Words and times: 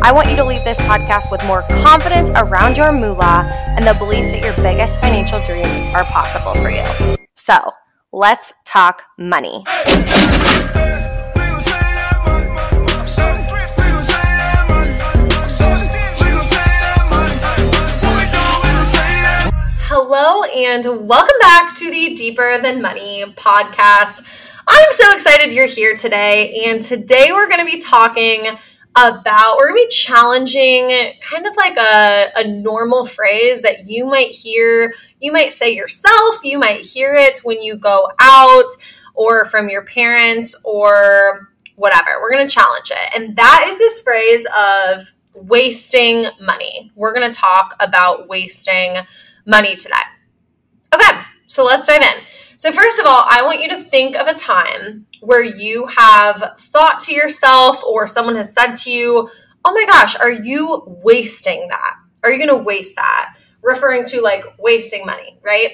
I 0.00 0.12
want 0.12 0.30
you 0.30 0.36
to 0.36 0.44
leave 0.44 0.62
this 0.62 0.78
podcast 0.78 1.28
with 1.28 1.42
more 1.44 1.62
confidence 1.82 2.30
around 2.36 2.76
your 2.76 2.92
moolah 2.92 3.50
and 3.76 3.84
the 3.84 3.94
belief 3.94 4.24
that 4.26 4.40
your 4.40 4.54
biggest 4.62 5.00
financial 5.00 5.40
dreams 5.40 5.76
are 5.92 6.04
possible 6.04 6.54
for 6.54 6.70
you. 6.70 7.16
So, 7.34 7.72
let's 8.12 8.52
talk 8.64 9.02
money. 9.18 9.64
Hello, 19.90 20.44
and 20.44 21.08
welcome 21.08 21.36
back 21.40 21.74
to 21.74 21.90
the 21.90 22.14
Deeper 22.14 22.58
Than 22.62 22.80
Money 22.80 23.24
podcast. 23.36 24.22
I'm 24.68 24.92
so 24.92 25.12
excited 25.12 25.52
you're 25.52 25.66
here 25.66 25.96
today, 25.96 26.66
and 26.66 26.80
today 26.80 27.30
we're 27.32 27.48
going 27.48 27.66
to 27.66 27.66
be 27.66 27.80
talking 27.80 28.58
about 28.98 29.56
we're 29.56 29.68
gonna 29.68 29.80
be 29.80 29.88
challenging 29.88 30.90
kind 31.20 31.46
of 31.46 31.56
like 31.56 31.76
a, 31.76 32.30
a 32.36 32.48
normal 32.48 33.04
phrase 33.04 33.62
that 33.62 33.86
you 33.86 34.06
might 34.06 34.30
hear. 34.30 34.94
You 35.20 35.32
might 35.32 35.52
say 35.52 35.74
yourself 35.74 36.44
you 36.44 36.58
might 36.58 36.80
hear 36.80 37.14
it 37.14 37.40
when 37.44 37.62
you 37.62 37.76
go 37.76 38.10
out 38.18 38.70
or 39.14 39.44
from 39.44 39.68
your 39.68 39.84
parents 39.84 40.56
or 40.64 41.48
whatever. 41.76 42.20
We're 42.20 42.32
gonna 42.32 42.48
challenge 42.48 42.90
it. 42.90 43.20
And 43.20 43.36
that 43.36 43.66
is 43.68 43.78
this 43.78 44.00
phrase 44.02 44.46
of 44.56 45.02
wasting 45.34 46.26
money. 46.40 46.90
We're 46.94 47.14
gonna 47.14 47.30
talk 47.30 47.76
about 47.80 48.28
wasting 48.28 48.96
money 49.46 49.76
today. 49.76 49.96
Okay 50.92 51.22
so 51.48 51.64
let's 51.64 51.86
dive 51.86 52.02
in 52.02 52.22
so, 52.58 52.72
first 52.72 52.98
of 52.98 53.06
all, 53.06 53.24
I 53.30 53.42
want 53.44 53.62
you 53.62 53.68
to 53.68 53.84
think 53.84 54.16
of 54.16 54.26
a 54.26 54.34
time 54.34 55.06
where 55.20 55.44
you 55.44 55.86
have 55.86 56.56
thought 56.58 56.98
to 57.02 57.14
yourself 57.14 57.84
or 57.84 58.04
someone 58.08 58.34
has 58.34 58.52
said 58.52 58.74
to 58.74 58.90
you, 58.90 59.30
Oh 59.64 59.72
my 59.72 59.86
gosh, 59.86 60.16
are 60.16 60.32
you 60.32 60.82
wasting 60.84 61.68
that? 61.68 61.94
Are 62.24 62.32
you 62.32 62.36
going 62.36 62.48
to 62.48 62.64
waste 62.64 62.96
that? 62.96 63.36
Referring 63.62 64.06
to 64.06 64.20
like 64.22 64.44
wasting 64.58 65.06
money, 65.06 65.38
right? 65.44 65.70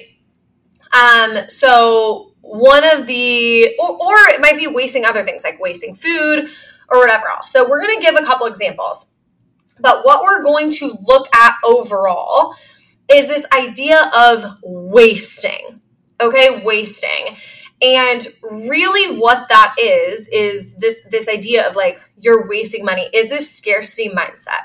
Um, 0.93 1.49
so, 1.49 2.33
one 2.41 2.83
of 2.87 3.07
the, 3.07 3.75
or, 3.79 3.89
or 3.89 4.15
it 4.29 4.39
might 4.39 4.59
be 4.59 4.67
wasting 4.67 5.05
other 5.05 5.23
things 5.23 5.43
like 5.43 5.59
wasting 5.59 5.95
food 5.95 6.49
or 6.89 6.99
whatever 6.99 7.29
else. 7.29 7.51
So, 7.51 7.67
we're 7.67 7.81
going 7.81 7.97
to 7.97 8.05
give 8.05 8.15
a 8.15 8.23
couple 8.23 8.45
examples. 8.45 9.15
But 9.79 10.05
what 10.05 10.21
we're 10.21 10.43
going 10.43 10.69
to 10.73 10.95
look 11.01 11.35
at 11.35 11.55
overall 11.63 12.53
is 13.09 13.25
this 13.25 13.47
idea 13.51 14.11
of 14.15 14.59
wasting 14.61 15.81
okay 16.19 16.61
wasting. 16.63 17.37
And 17.81 18.25
really 18.69 19.17
what 19.19 19.49
that 19.49 19.75
is 19.79 20.27
is 20.29 20.75
this 20.75 21.01
this 21.09 21.27
idea 21.27 21.67
of 21.67 21.75
like 21.75 22.01
you're 22.19 22.47
wasting 22.47 22.85
money 22.85 23.09
is 23.13 23.29
this 23.29 23.51
scarcity 23.51 24.09
mindset. 24.09 24.63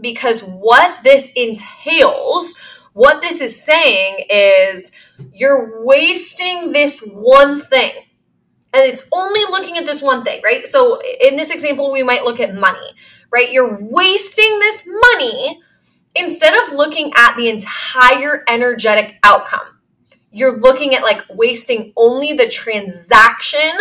Because 0.00 0.40
what 0.40 1.02
this 1.04 1.32
entails 1.34 2.54
what 2.92 3.22
this 3.22 3.40
is 3.40 3.60
saying 3.62 4.26
is 4.30 4.92
you're 5.32 5.84
wasting 5.84 6.72
this 6.72 7.00
one 7.00 7.60
thing. 7.60 7.92
And 8.74 8.90
it's 8.90 9.06
only 9.12 9.40
looking 9.50 9.76
at 9.76 9.84
this 9.84 10.00
one 10.00 10.24
thing 10.24 10.40
right? 10.44 10.66
So 10.66 11.00
in 11.20 11.36
this 11.36 11.50
example 11.50 11.90
we 11.90 12.02
might 12.02 12.24
look 12.24 12.40
at 12.40 12.54
money 12.54 12.90
right? 13.32 13.50
You're 13.50 13.78
wasting 13.80 14.58
this 14.60 14.86
money 14.86 15.60
instead 16.14 16.54
of 16.62 16.74
looking 16.74 17.10
at 17.16 17.36
the 17.36 17.48
entire 17.48 18.44
energetic 18.46 19.18
outcome 19.24 19.71
you're 20.32 20.58
looking 20.60 20.94
at 20.94 21.02
like 21.02 21.22
wasting 21.30 21.92
only 21.96 22.32
the 22.32 22.48
transaction 22.48 23.72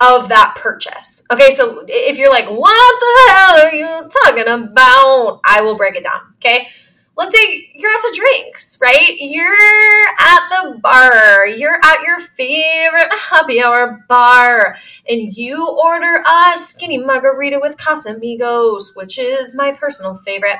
of 0.00 0.28
that 0.28 0.54
purchase. 0.56 1.24
Okay, 1.30 1.50
so 1.50 1.84
if 1.86 2.18
you're 2.18 2.30
like, 2.30 2.46
what 2.46 3.00
the 3.00 3.32
hell 3.32 3.66
are 3.66 3.74
you 3.74 4.08
talking 4.08 4.48
about? 4.48 5.40
I 5.44 5.60
will 5.62 5.76
break 5.76 5.94
it 5.94 6.02
down. 6.02 6.34
Okay. 6.38 6.68
Let's 7.16 7.36
say 7.36 7.70
you're 7.74 7.90
out 7.90 8.00
to 8.00 8.14
drinks, 8.18 8.78
right? 8.80 9.14
You're 9.20 10.06
at 10.20 10.48
the 10.48 10.78
bar, 10.78 11.46
you're 11.46 11.78
at 11.84 12.02
your 12.02 12.18
favorite 12.18 13.12
happy 13.12 13.62
hour 13.62 14.02
bar, 14.08 14.76
and 15.06 15.36
you 15.36 15.68
order 15.68 16.22
a 16.26 16.56
skinny 16.56 16.96
margarita 16.96 17.58
with 17.60 17.76
Casamigos, 17.76 18.96
which 18.96 19.18
is 19.18 19.54
my 19.54 19.72
personal 19.72 20.16
favorite 20.16 20.56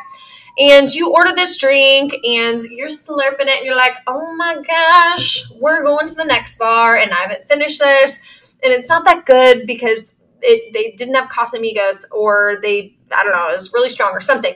and 0.59 0.89
you 0.91 1.13
order 1.13 1.35
this 1.35 1.57
drink 1.57 2.15
and 2.25 2.63
you're 2.65 2.89
slurping 2.89 3.47
it 3.47 3.59
and 3.59 3.65
you're 3.65 3.77
like, 3.77 3.97
oh 4.07 4.35
my 4.37 4.61
gosh, 4.67 5.43
we're 5.59 5.83
going 5.83 6.07
to 6.07 6.15
the 6.15 6.25
next 6.25 6.59
bar 6.59 6.97
and 6.97 7.13
I 7.13 7.17
haven't 7.17 7.49
finished 7.49 7.79
this. 7.79 8.55
And 8.63 8.73
it's 8.73 8.89
not 8.91 9.05
that 9.05 9.27
good 9.27 9.67
because 9.67 10.15
it 10.43 10.73
they 10.73 10.93
didn't 10.97 11.15
have 11.15 11.29
Casamigos 11.29 12.05
or 12.11 12.59
they, 12.63 12.97
I 13.13 13.23
don't 13.23 13.33
know, 13.33 13.49
it 13.49 13.53
was 13.53 13.73
really 13.73 13.89
strong 13.89 14.11
or 14.13 14.21
something. 14.21 14.55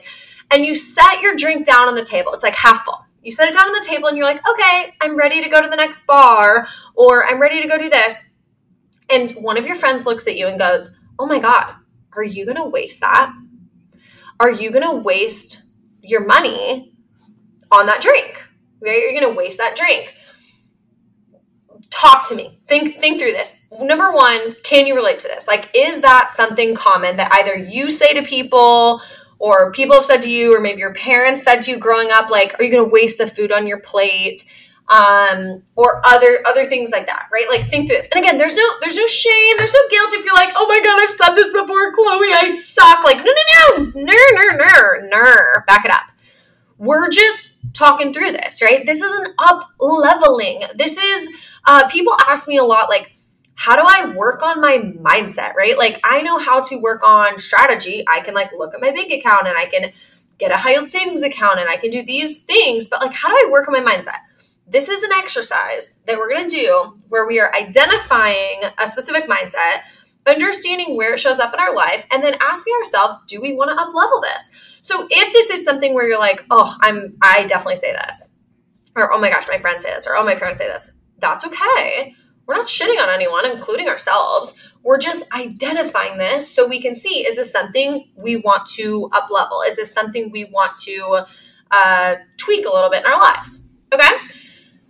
And 0.51 0.65
you 0.65 0.75
set 0.75 1.21
your 1.21 1.35
drink 1.35 1.65
down 1.65 1.87
on 1.87 1.95
the 1.95 2.05
table. 2.05 2.33
It's 2.33 2.43
like 2.43 2.55
half 2.55 2.85
full. 2.85 2.99
You 3.23 3.31
set 3.31 3.49
it 3.49 3.55
down 3.55 3.65
on 3.65 3.73
the 3.73 3.85
table 3.85 4.07
and 4.07 4.17
you're 4.17 4.27
like, 4.27 4.47
okay, 4.47 4.93
I'm 5.01 5.17
ready 5.17 5.41
to 5.41 5.49
go 5.49 5.59
to 5.61 5.67
the 5.67 5.75
next 5.75 6.05
bar 6.05 6.67
or 6.93 7.25
I'm 7.25 7.41
ready 7.41 7.61
to 7.61 7.67
go 7.67 7.77
do 7.79 7.89
this. 7.89 8.23
And 9.09 9.31
one 9.31 9.57
of 9.57 9.65
your 9.65 9.75
friends 9.75 10.05
looks 10.05 10.27
at 10.27 10.35
you 10.35 10.47
and 10.47 10.59
goes, 10.59 10.91
oh 11.17 11.25
my 11.25 11.39
God, 11.39 11.73
are 12.13 12.23
you 12.23 12.45
going 12.45 12.57
to 12.57 12.65
waste 12.65 13.01
that? 13.01 13.33
Are 14.39 14.51
you 14.51 14.69
going 14.69 14.85
to 14.85 15.01
waste 15.01 15.63
your 16.07 16.25
money 16.25 16.93
on 17.71 17.85
that 17.87 18.01
drink. 18.01 18.41
Right? 18.81 19.01
You're 19.01 19.19
going 19.19 19.33
to 19.33 19.37
waste 19.37 19.57
that 19.57 19.75
drink. 19.75 20.15
Talk 21.89 22.27
to 22.29 22.35
me. 22.35 22.59
Think 22.67 22.99
think 22.99 23.19
through 23.19 23.31
this. 23.31 23.67
Number 23.79 24.11
1, 24.11 24.57
can 24.63 24.85
you 24.85 24.95
relate 24.95 25.19
to 25.19 25.27
this? 25.27 25.47
Like 25.47 25.69
is 25.73 26.01
that 26.01 26.29
something 26.29 26.75
common 26.75 27.17
that 27.17 27.31
either 27.33 27.57
you 27.57 27.89
say 27.89 28.13
to 28.13 28.21
people 28.21 29.01
or 29.39 29.71
people 29.71 29.95
have 29.95 30.05
said 30.05 30.21
to 30.23 30.31
you 30.31 30.55
or 30.55 30.59
maybe 30.59 30.79
your 30.79 30.93
parents 30.93 31.43
said 31.43 31.61
to 31.61 31.71
you 31.71 31.77
growing 31.77 32.09
up 32.11 32.29
like 32.29 32.55
are 32.59 32.63
you 32.63 32.71
going 32.71 32.83
to 32.83 32.89
waste 32.89 33.17
the 33.17 33.27
food 33.27 33.51
on 33.51 33.65
your 33.65 33.79
plate? 33.79 34.43
Um, 34.87 35.63
or 35.75 36.01
other 36.05 36.43
other 36.45 36.65
things 36.65 36.91
like 36.91 37.07
that, 37.07 37.27
right? 37.31 37.47
Like 37.49 37.63
think 37.63 37.89
this. 37.89 38.07
And 38.13 38.23
again, 38.23 38.37
there's 38.37 38.55
no 38.55 38.63
there's 38.81 38.97
no 38.97 39.07
shame, 39.07 39.57
there's 39.57 39.73
no 39.73 39.87
guilt 39.89 40.13
if 40.13 40.25
you're 40.25 40.35
like, 40.35 40.53
oh 40.55 40.67
my 40.67 40.79
god, 40.83 41.01
I've 41.01 41.11
said 41.11 41.35
this 41.35 41.51
before, 41.51 41.93
Chloe, 41.93 42.33
I 42.33 42.49
suck. 42.49 43.03
Like, 43.03 43.17
no, 43.17 43.25
no, 43.25 43.91
no, 43.95 44.01
no, 44.03 44.41
no, 44.41 44.57
no, 44.57 45.07
no. 45.09 45.33
Back 45.67 45.85
it 45.85 45.91
up. 45.91 46.11
We're 46.77 47.09
just 47.09 47.57
talking 47.73 48.13
through 48.13 48.31
this, 48.31 48.61
right? 48.61 48.85
This 48.85 49.01
is 49.01 49.13
an 49.25 49.33
up 49.39 49.71
leveling. 49.79 50.63
This 50.75 50.97
is 50.97 51.29
uh, 51.65 51.87
people 51.89 52.13
ask 52.27 52.47
me 52.47 52.57
a 52.57 52.63
lot, 52.63 52.89
like, 52.89 53.11
how 53.55 53.75
do 53.75 53.83
I 53.85 54.13
work 54.15 54.43
on 54.43 54.61
my 54.61 54.77
mindset, 54.77 55.55
right? 55.55 55.77
Like, 55.77 55.99
I 56.03 56.21
know 56.21 56.37
how 56.37 56.61
to 56.61 56.77
work 56.77 57.01
on 57.03 57.39
strategy. 57.39 58.03
I 58.07 58.19
can 58.19 58.33
like 58.33 58.51
look 58.51 58.73
at 58.73 58.81
my 58.81 58.91
bank 58.91 59.11
account 59.11 59.47
and 59.47 59.57
I 59.57 59.65
can 59.65 59.91
get 60.37 60.51
a 60.51 60.57
high 60.57 60.73
yield 60.73 60.89
savings 60.89 61.23
account 61.23 61.59
and 61.59 61.69
I 61.69 61.77
can 61.77 61.89
do 61.89 62.03
these 62.03 62.39
things, 62.39 62.87
but 62.87 63.01
like, 63.01 63.13
how 63.13 63.29
do 63.29 63.35
I 63.35 63.49
work 63.49 63.67
on 63.67 63.73
my 63.73 63.79
mindset? 63.91 64.19
This 64.67 64.89
is 64.89 65.03
an 65.03 65.11
exercise 65.13 65.99
that 66.07 66.17
we're 66.17 66.29
going 66.29 66.47
to 66.47 66.55
do 66.55 66.97
where 67.09 67.27
we 67.27 67.39
are 67.39 67.53
identifying 67.53 68.61
a 68.79 68.87
specific 68.87 69.29
mindset, 69.29 69.81
understanding 70.25 70.97
where 70.97 71.13
it 71.13 71.19
shows 71.19 71.39
up 71.39 71.53
in 71.53 71.59
our 71.59 71.75
life, 71.75 72.05
and 72.11 72.23
then 72.23 72.35
asking 72.41 72.73
ourselves, 72.79 73.15
do 73.27 73.39
we 73.41 73.53
want 73.53 73.69
to 73.69 73.81
up 73.81 73.93
level 73.93 74.21
this? 74.21 74.77
So 74.81 75.07
if 75.09 75.33
this 75.33 75.49
is 75.49 75.63
something 75.63 75.93
where 75.93 76.07
you're 76.07 76.19
like, 76.19 76.45
oh, 76.49 76.75
I'm 76.81 77.15
I 77.21 77.45
definitely 77.45 77.77
say 77.77 77.93
this, 77.93 78.31
or 78.95 79.13
oh 79.13 79.19
my 79.19 79.29
gosh, 79.29 79.45
my 79.47 79.59
friends 79.59 79.83
say 79.83 79.91
this, 79.91 80.07
or 80.07 80.15
oh 80.15 80.23
my 80.23 80.35
parents 80.35 80.61
say 80.61 80.67
this, 80.67 80.91
that's 81.19 81.45
okay. 81.45 82.15
We're 82.47 82.55
not 82.55 82.67
shitting 82.67 83.01
on 83.01 83.09
anyone, 83.09 83.49
including 83.49 83.87
ourselves. 83.87 84.55
We're 84.83 84.99
just 84.99 85.25
identifying 85.33 86.17
this 86.19 86.49
so 86.49 86.67
we 86.67 86.79
can 86.79 86.93
see 86.93 87.25
is 87.25 87.37
this 87.37 87.51
something 87.51 88.09
we 88.15 88.37
want 88.37 88.67
to 88.75 89.09
up 89.13 89.31
level? 89.31 89.61
Is 89.67 89.75
this 89.75 89.91
something 89.91 90.31
we 90.31 90.45
want 90.45 90.77
to 90.83 91.25
uh, 91.71 92.15
tweak 92.37 92.65
a 92.67 92.71
little 92.71 92.91
bit 92.91 93.03
in 93.03 93.11
our 93.11 93.19
lives? 93.19 93.67
Okay. 93.91 94.09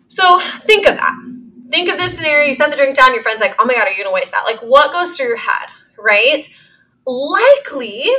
So 0.08 0.40
think 0.62 0.88
of 0.88 0.96
that. 0.96 1.16
Think 1.72 1.90
of 1.90 1.98
this 1.98 2.18
scenario. 2.18 2.48
You 2.48 2.54
set 2.54 2.70
the 2.70 2.78
drink 2.78 2.96
down, 2.96 3.14
your 3.14 3.24
friend's 3.24 3.42
like, 3.42 3.56
oh 3.60 3.66
my 3.66 3.74
God, 3.74 3.88
are 3.88 3.92
you 3.92 3.98
going 3.98 4.10
to 4.10 4.14
waste 4.14 4.32
that? 4.32 4.44
Like, 4.46 4.60
what 4.60 4.92
goes 4.92 5.16
through 5.16 5.28
your 5.28 5.38
head, 5.38 5.70
right? 5.98 6.48
Likely, 7.06 8.10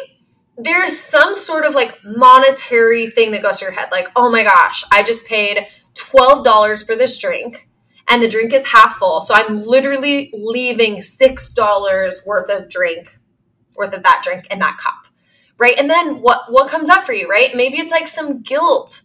there's 0.59 0.99
some 0.99 1.35
sort 1.37 1.65
of 1.65 1.75
like 1.75 1.99
monetary 2.05 3.09
thing 3.09 3.31
that 3.33 3.43
goes 3.43 3.59
through 3.59 3.69
your 3.69 3.79
head. 3.79 3.91
Like, 3.91 4.09
oh 4.17 4.31
my 4.31 4.43
gosh, 4.43 4.85
I 4.93 5.03
just 5.03 5.27
paid 5.27 5.67
$12 5.95 6.87
for 6.87 6.97
this 6.97 7.19
drink 7.19 7.69
and 8.09 8.23
the 8.23 8.29
drink 8.29 8.53
is 8.53 8.67
half 8.67 8.97
full. 8.97 9.21
So 9.21 9.35
I'm 9.35 9.63
literally 9.63 10.31
leaving 10.35 10.97
$6 10.97 12.27
worth 12.27 12.51
of 12.51 12.69
drink, 12.69 13.19
worth 13.75 13.95
of 13.95 14.03
that 14.03 14.23
drink 14.23 14.47
in 14.51 14.59
that 14.59 14.79
cup 14.79 15.07
right? 15.59 15.79
And 15.79 15.89
then 15.89 16.21
what 16.21 16.51
what 16.53 16.71
comes 16.71 16.89
up 16.89 17.05
for 17.05 17.13
you, 17.13 17.29
right? 17.29 17.55
Maybe 17.55 17.79
it's 17.79 17.91
like 17.91 18.09
some 18.09 18.43
guilt. 18.43 19.03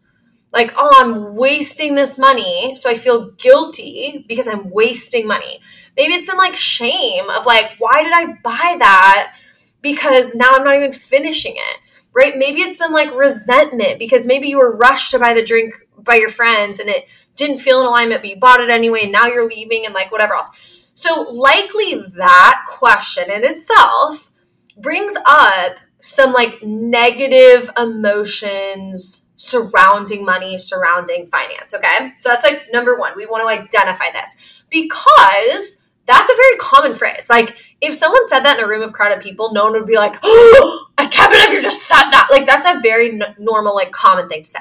Like, 0.54 0.74
oh, 0.76 0.92
I'm 0.98 1.36
wasting 1.36 1.96
this 1.96 2.18
money, 2.18 2.76
so 2.76 2.90
I 2.90 2.96
feel 2.96 3.32
guilty 3.32 4.26
because 4.28 4.48
I'm 4.48 4.70
wasting 4.70 5.28
money. 5.28 5.62
Maybe 5.96 6.14
it's 6.14 6.28
some 6.28 6.38
like 6.38 6.56
shame 6.56 7.30
of 7.30 7.46
like, 7.46 7.72
why 7.80 8.04
did 8.04 8.14
I 8.14 8.26
buy 8.44 8.76
that? 8.80 9.36
Because 9.82 10.36
now 10.36 10.50
I'm 10.52 10.64
not 10.64 10.76
even 10.76 10.92
finishing 10.92 11.54
it, 11.56 11.80
right? 12.14 12.38
Maybe 12.38 12.62
it's 12.62 12.80
some 12.80 12.92
like 12.92 13.14
resentment 13.16 13.98
because 13.98 14.26
maybe 14.26 14.48
you 14.48 14.58
were 14.58 14.76
rushed 14.78 15.12
to 15.12 15.20
buy 15.20 15.34
the 15.34 15.44
drink 15.44 15.74
by 15.98 16.16
your 16.16 16.30
friends 16.30 16.80
and 16.80 16.90
it 16.90 17.08
didn't 17.36 17.60
feel 17.60 17.82
in 17.82 17.88
alignment, 17.88 18.22
but 18.22 18.30
you 18.30 18.38
bought 18.38 18.62
it 18.62 18.70
anyway. 18.70 19.02
And 19.04 19.12
now 19.12 19.28
you're 19.28 19.48
leaving 19.48 19.86
and 19.86 19.94
like 19.94 20.12
whatever 20.12 20.34
else. 20.34 20.52
So, 20.94 21.22
likely 21.32 22.04
that 22.18 22.66
question 22.68 23.32
in 23.32 23.44
itself 23.46 24.32
brings 24.78 25.14
up 25.26 25.78
some 26.00 26.34
like 26.34 26.62
negative 26.62 27.70
emotions 27.78 29.24
surrounding 29.42 30.24
money, 30.24 30.58
surrounding 30.60 31.26
finance. 31.28 31.74
Okay. 31.74 32.14
So, 32.18 32.30
that's 32.30 32.46
like 32.46 32.68
number 32.72 32.98
one. 32.98 33.14
We 33.16 33.26
want 33.26 33.44
to 33.44 33.62
identify 33.64 34.12
this 34.14 34.38
because 34.70 35.82
that's 36.06 36.32
a 36.32 36.36
very 36.36 36.58
common 36.58 36.96
phrase. 36.96 37.30
Like, 37.30 37.58
if 37.80 37.96
someone 37.96 38.28
said 38.28 38.42
that 38.42 38.58
in 38.60 38.64
a 38.64 38.68
room 38.68 38.82
of 38.82 38.94
crowded 38.94 39.22
people, 39.22 39.54
no 39.54 39.66
one 39.66 39.74
would 39.74 39.88
be 39.88 39.96
like, 39.96 40.16
oh, 40.24 40.88
I 40.98 41.08
can't 41.08 41.32
believe 41.32 41.50
you 41.50 41.62
just 41.62 41.84
said 41.84 42.10
that. 42.12 42.28
Like, 42.32 42.46
that's 42.46 42.66
a 42.66 42.80
very 42.82 43.12
n- 43.14 43.36
normal, 43.40 43.76
like, 43.76 43.92
common 43.92 44.28
thing 44.28 44.44
to 44.44 44.50
say. 44.50 44.60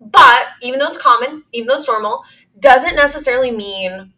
But 0.00 0.46
even 0.62 0.78
though 0.78 0.88
it's 0.88 0.98
common, 0.98 1.44
even 1.52 1.68
though 1.68 1.78
it's 1.78 1.88
normal, 1.88 2.24
doesn't 2.58 2.94
necessarily 2.94 3.50
mean 3.50 4.12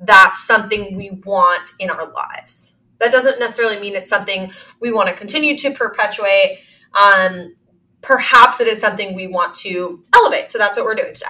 that's 0.00 0.46
something 0.46 0.96
we 0.96 1.10
want 1.10 1.70
in 1.78 1.90
our 1.90 2.10
lives. 2.12 2.74
That 2.98 3.12
doesn't 3.12 3.38
necessarily 3.38 3.80
mean 3.80 3.94
it's 3.94 4.10
something 4.10 4.52
we 4.80 4.92
want 4.92 5.08
to 5.08 5.14
continue 5.14 5.56
to 5.58 5.70
perpetuate. 5.72 6.60
Um, 6.94 7.54
perhaps 8.02 8.60
it 8.60 8.66
is 8.66 8.80
something 8.80 9.14
we 9.14 9.26
want 9.26 9.54
to 9.56 10.02
elevate. 10.14 10.52
So 10.52 10.58
that's 10.58 10.76
what 10.76 10.86
we're 10.86 10.94
doing 10.94 11.14
today. 11.14 11.26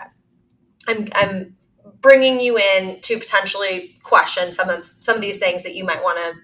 I'm, 0.89 1.09
I'm 1.15 1.57
bringing 2.01 2.41
you 2.41 2.59
in 2.59 3.01
to 3.01 3.19
potentially 3.19 3.97
question 4.03 4.53
some 4.53 4.69
of 4.69 4.93
some 4.99 5.17
of 5.17 5.23
these 5.23 5.39
things 5.39 5.63
that 5.65 5.75
you 5.75 5.85
might 5.85 6.03
want 6.03 6.19
to 6.19 6.35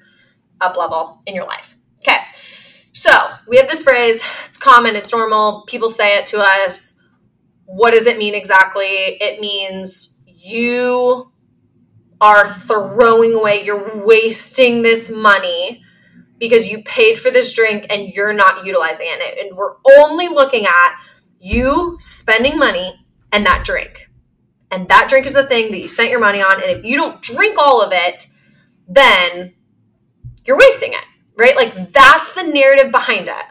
up 0.65 0.77
level 0.77 1.23
in 1.27 1.35
your 1.35 1.45
life. 1.45 1.77
Okay. 1.99 2.19
So 2.93 3.13
we 3.49 3.57
have 3.57 3.69
this 3.69 3.83
phrase. 3.83 4.23
It's 4.47 4.59
common. 4.59 4.97
It's 4.97 5.13
normal. 5.13 5.65
People 5.67 5.89
say 5.89 6.19
it 6.19 6.27
to 6.27 6.41
us. 6.41 7.01
What 7.65 7.93
does 7.93 8.07
it 8.07 8.19
mean 8.19 8.35
exactly? 8.35 8.85
It 8.85 9.41
means 9.41 10.17
you 10.27 11.33
are 12.21 12.49
throwing 12.49 13.35
away, 13.35 13.65
you're 13.65 14.05
wasting 14.05 14.83
this 14.83 15.11
money 15.11 15.82
because 16.43 16.67
you 16.67 16.83
paid 16.83 17.17
for 17.17 17.31
this 17.31 17.53
drink 17.53 17.87
and 17.89 18.13
you're 18.13 18.33
not 18.33 18.67
utilizing 18.67 19.07
it. 19.09 19.39
And 19.39 19.57
we're 19.57 19.77
only 19.97 20.27
looking 20.27 20.67
at 20.67 20.99
you 21.39 21.97
spending 22.01 22.59
money 22.59 22.99
and 23.31 23.47
that 23.47 23.65
drink. 23.65 24.11
And 24.73 24.89
that 24.89 25.09
drink 25.09 25.25
is 25.25 25.35
the 25.35 25.47
thing 25.47 25.71
that 25.71 25.79
you 25.79 25.87
spent 25.87 26.11
your 26.11 26.19
money 26.19 26.43
on. 26.43 26.61
And 26.61 26.69
if 26.73 26.85
you 26.85 26.97
don't 26.97 27.23
drink 27.23 27.57
all 27.61 27.81
of 27.81 27.93
it, 27.95 28.27
then 28.89 29.55
you're 30.45 30.59
wasting 30.59 30.93
it, 30.95 31.05
right? 31.37 31.55
Like 31.55 31.93
that's 31.93 32.33
the 32.33 32.43
narrative 32.43 32.91
behind 32.91 33.29
it. 33.29 33.45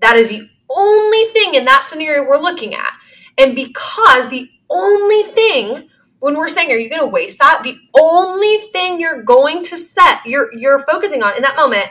That 0.00 0.16
is 0.16 0.30
the 0.30 0.48
only 0.74 1.24
thing 1.34 1.54
in 1.54 1.66
that 1.66 1.84
scenario 1.84 2.26
we're 2.26 2.40
looking 2.40 2.74
at. 2.74 2.94
And 3.36 3.54
because 3.54 4.30
the 4.30 4.48
only 4.70 5.22
thing 5.34 5.90
when 6.20 6.36
we're 6.36 6.48
saying 6.48 6.70
are 6.70 6.76
you 6.76 6.88
going 6.88 7.02
to 7.02 7.06
waste 7.06 7.40
that, 7.40 7.62
the 7.62 7.76
only 8.00 8.56
thing 8.72 9.00
you're 9.00 9.22
going 9.22 9.62
to 9.64 9.76
set 9.76 10.20
you're 10.24 10.56
you're 10.56 10.78
focusing 10.86 11.22
on 11.22 11.36
in 11.36 11.42
that 11.42 11.56
moment 11.56 11.88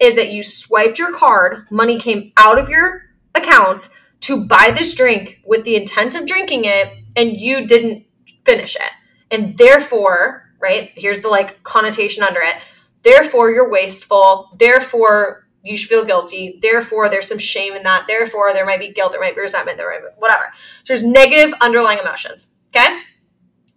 is 0.00 0.14
that 0.16 0.30
you 0.30 0.42
swiped 0.42 0.98
your 0.98 1.12
card, 1.12 1.66
money 1.70 1.98
came 1.98 2.32
out 2.36 2.58
of 2.58 2.68
your 2.68 3.02
account 3.34 3.90
to 4.20 4.44
buy 4.44 4.72
this 4.74 4.94
drink 4.94 5.40
with 5.44 5.64
the 5.64 5.76
intent 5.76 6.14
of 6.14 6.26
drinking 6.26 6.64
it 6.64 6.92
and 7.16 7.36
you 7.36 7.66
didn't 7.66 8.04
finish 8.44 8.76
it. 8.76 8.90
And 9.30 9.56
therefore, 9.56 10.50
right, 10.60 10.90
here's 10.94 11.20
the 11.20 11.28
like 11.28 11.62
connotation 11.62 12.22
under 12.22 12.40
it. 12.40 12.56
Therefore, 13.02 13.50
you're 13.50 13.70
wasteful. 13.70 14.50
Therefore, 14.58 15.46
you 15.62 15.76
should 15.76 15.88
feel 15.88 16.04
guilty. 16.04 16.58
Therefore, 16.60 17.08
there's 17.08 17.28
some 17.28 17.38
shame 17.38 17.74
in 17.74 17.82
that. 17.82 18.06
Therefore, 18.06 18.52
there 18.52 18.66
might 18.66 18.80
be 18.80 18.92
guilt, 18.92 19.12
there 19.12 19.20
might 19.20 19.34
be 19.34 19.42
resentment, 19.42 19.78
there 19.78 19.90
might 19.90 20.00
be 20.00 20.14
whatever. 20.18 20.44
So 20.82 20.92
there's 20.92 21.04
negative 21.04 21.54
underlying 21.60 21.98
emotions. 21.98 22.54
Okay. 22.74 23.00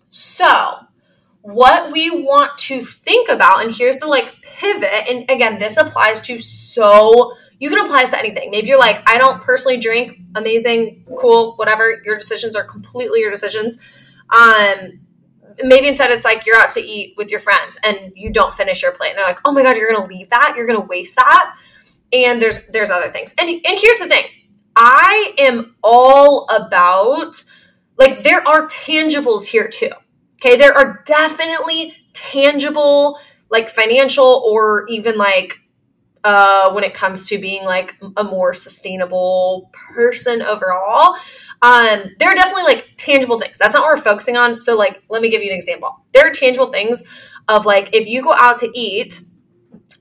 So, 0.09 0.79
what 1.43 1.91
we 1.91 2.09
want 2.09 2.57
to 2.57 2.81
think 2.81 3.29
about, 3.29 3.63
and 3.63 3.75
here's 3.75 3.97
the 3.97 4.07
like 4.07 4.33
pivot, 4.41 5.09
and 5.09 5.29
again, 5.29 5.59
this 5.59 5.77
applies 5.77 6.19
to 6.21 6.39
so 6.39 7.33
you 7.59 7.69
can 7.69 7.79
apply 7.79 8.01
this 8.01 8.11
to 8.11 8.19
anything. 8.19 8.49
Maybe 8.49 8.67
you're 8.67 8.79
like, 8.79 9.07
I 9.07 9.17
don't 9.17 9.41
personally 9.41 9.77
drink, 9.77 10.19
amazing, 10.35 11.05
cool, 11.17 11.53
whatever. 11.55 12.01
Your 12.05 12.17
decisions 12.17 12.55
are 12.55 12.63
completely 12.63 13.19
your 13.19 13.31
decisions. 13.31 13.77
Um, 14.29 14.99
maybe 15.63 15.87
instead 15.87 16.11
it's 16.11 16.25
like 16.25 16.45
you're 16.45 16.57
out 16.57 16.71
to 16.71 16.81
eat 16.81 17.15
with 17.17 17.29
your 17.29 17.39
friends 17.39 17.77
and 17.83 18.11
you 18.15 18.31
don't 18.31 18.53
finish 18.55 18.81
your 18.81 18.91
plate. 18.93 19.09
And 19.09 19.17
they're 19.17 19.25
like, 19.25 19.39
oh 19.45 19.51
my 19.51 19.63
God, 19.63 19.77
you're 19.77 19.91
gonna 19.93 20.07
leave 20.07 20.29
that, 20.29 20.55
you're 20.57 20.65
gonna 20.65 20.85
waste 20.85 21.15
that. 21.15 21.55
And 22.11 22.41
there's 22.41 22.67
there's 22.67 22.89
other 22.89 23.09
things. 23.09 23.33
And 23.39 23.49
and 23.49 23.79
here's 23.79 23.99
the 23.99 24.07
thing. 24.07 24.25
I 24.75 25.33
am 25.37 25.75
all 25.83 26.47
about 26.49 27.43
like 27.97 28.23
there 28.23 28.45
are 28.47 28.67
tangibles 28.67 29.45
here 29.45 29.67
too. 29.67 29.91
Okay, 30.43 30.57
there 30.57 30.77
are 30.77 31.01
definitely 31.05 31.95
tangible 32.11 33.17
like 33.49 33.69
financial 33.69 34.43
or 34.45 34.85
even 34.89 35.17
like 35.17 35.61
uh, 36.25 36.69
when 36.73 36.83
it 36.83 36.93
comes 36.93 37.29
to 37.29 37.37
being 37.37 37.63
like 37.63 37.95
a 38.17 38.25
more 38.25 38.53
sustainable 38.53 39.71
person 39.71 40.41
overall. 40.41 41.15
Um, 41.61 42.11
there 42.19 42.29
are 42.29 42.35
definitely 42.35 42.63
like 42.63 42.89
tangible 42.97 43.39
things. 43.39 43.57
That's 43.57 43.73
not 43.73 43.83
what 43.83 43.95
we're 43.95 44.03
focusing 44.03 44.35
on. 44.35 44.59
So, 44.59 44.77
like, 44.77 45.01
let 45.09 45.21
me 45.21 45.29
give 45.29 45.41
you 45.41 45.49
an 45.49 45.55
example. 45.55 46.03
There 46.13 46.27
are 46.27 46.31
tangible 46.31 46.73
things 46.73 47.03
of 47.47 47.65
like 47.65 47.91
if 47.93 48.05
you 48.05 48.21
go 48.21 48.33
out 48.33 48.57
to 48.57 48.71
eat 48.77 49.21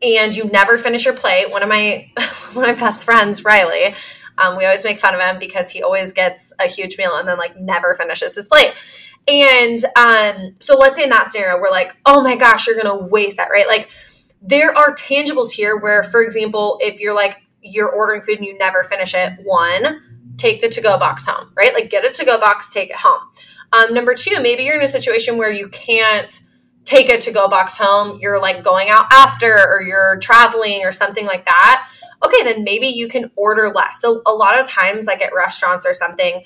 and 0.02 0.34
you 0.34 0.46
never 0.46 0.76
finish 0.76 1.04
your 1.04 1.14
plate. 1.14 1.52
One 1.52 1.62
of 1.62 1.68
my 1.68 2.10
one 2.52 2.68
of 2.68 2.76
my 2.76 2.84
best 2.84 3.04
friends, 3.04 3.44
Riley, 3.44 3.94
um, 4.38 4.56
we 4.56 4.64
always 4.64 4.82
make 4.82 4.98
fun 4.98 5.14
of 5.14 5.20
him 5.20 5.38
because 5.38 5.70
he 5.70 5.84
always 5.84 6.12
gets 6.12 6.52
a 6.58 6.66
huge 6.66 6.98
meal 6.98 7.14
and 7.14 7.28
then 7.28 7.38
like 7.38 7.56
never 7.60 7.94
finishes 7.94 8.34
his 8.34 8.48
plate. 8.48 8.74
And 9.28 9.78
um, 9.96 10.56
so 10.58 10.76
let's 10.76 10.98
say 10.98 11.04
in 11.04 11.10
that 11.10 11.28
scenario, 11.28 11.60
we're 11.60 11.70
like, 11.70 11.96
oh 12.04 12.22
my 12.22 12.36
gosh, 12.36 12.66
you're 12.66 12.80
gonna 12.80 13.06
waste 13.06 13.36
that, 13.36 13.50
right? 13.50 13.66
Like 13.66 13.88
there 14.40 14.76
are 14.76 14.94
tangibles 14.94 15.52
here 15.52 15.78
where, 15.78 16.02
for 16.02 16.22
example, 16.22 16.78
if 16.80 16.98
you're 16.98 17.14
like 17.14 17.38
you're 17.62 17.90
ordering 17.90 18.22
food 18.22 18.38
and 18.38 18.46
you 18.46 18.58
never 18.58 18.82
finish 18.84 19.14
it, 19.14 19.34
one, 19.44 20.02
take 20.36 20.60
the 20.60 20.68
to-go 20.68 20.98
box 20.98 21.24
home, 21.24 21.52
right? 21.56 21.72
Like 21.72 21.90
get 21.90 22.04
a 22.04 22.10
to-go 22.10 22.38
box, 22.40 22.72
take 22.72 22.90
it 22.90 22.96
home. 22.96 23.20
Um, 23.72 23.94
number 23.94 24.14
two, 24.14 24.40
maybe 24.42 24.64
you're 24.64 24.76
in 24.76 24.82
a 24.82 24.88
situation 24.88 25.38
where 25.38 25.50
you 25.50 25.68
can't 25.68 26.40
take 26.84 27.08
a 27.08 27.18
to-go 27.18 27.48
box 27.48 27.74
home. 27.74 28.18
You're 28.20 28.40
like 28.40 28.64
going 28.64 28.88
out 28.88 29.06
after, 29.12 29.56
or 29.56 29.80
you're 29.82 30.18
traveling, 30.18 30.84
or 30.84 30.92
something 30.92 31.24
like 31.24 31.46
that. 31.46 31.88
Okay, 32.24 32.42
then 32.42 32.64
maybe 32.64 32.88
you 32.88 33.08
can 33.08 33.30
order 33.36 33.68
less. 33.68 34.00
So 34.00 34.22
a 34.26 34.32
lot 34.32 34.58
of 34.58 34.66
times, 34.68 35.06
like 35.06 35.22
at 35.22 35.34
restaurants 35.34 35.86
or 35.86 35.92
something, 35.92 36.42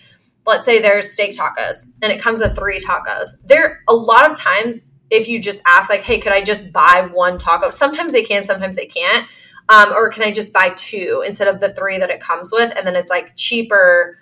let's 0.47 0.65
say 0.65 0.81
there's 0.81 1.12
steak 1.12 1.37
tacos 1.37 1.87
and 2.03 2.12
it 2.12 2.21
comes 2.21 2.41
with 2.41 2.55
three 2.55 2.79
tacos. 2.79 3.29
There, 3.45 3.81
a 3.88 3.95
lot 3.95 4.31
of 4.31 4.38
times, 4.38 4.87
if 5.11 5.29
you 5.29 5.41
just 5.41 5.62
ask, 5.67 5.88
like, 5.88 6.03
hey, 6.03 6.19
could 6.19 6.33
I 6.33 6.43
just 6.43 6.73
buy 6.73 7.09
one 7.12 7.38
taco? 7.38 7.71
Sometimes 7.71 8.12
they 8.12 8.25
can, 8.25 8.45
sometimes 8.45 8.76
they 8.76 8.87
can't. 8.87 9.29
Um, 9.69 9.93
or 9.93 10.11
can 10.11 10.23
I 10.23 10.31
just 10.31 10.53
buy 10.53 10.71
two 10.71 11.25
instead 11.26 11.49
of 11.49 11.61
the 11.61 11.73
three 11.75 11.99
that 11.99 12.11
it 12.11 12.21
comes 12.21 12.50
with? 12.53 12.76
And 12.76 12.87
then 12.87 12.97
it's 12.97 13.11
like 13.11 13.37
cheaper. 13.37 14.19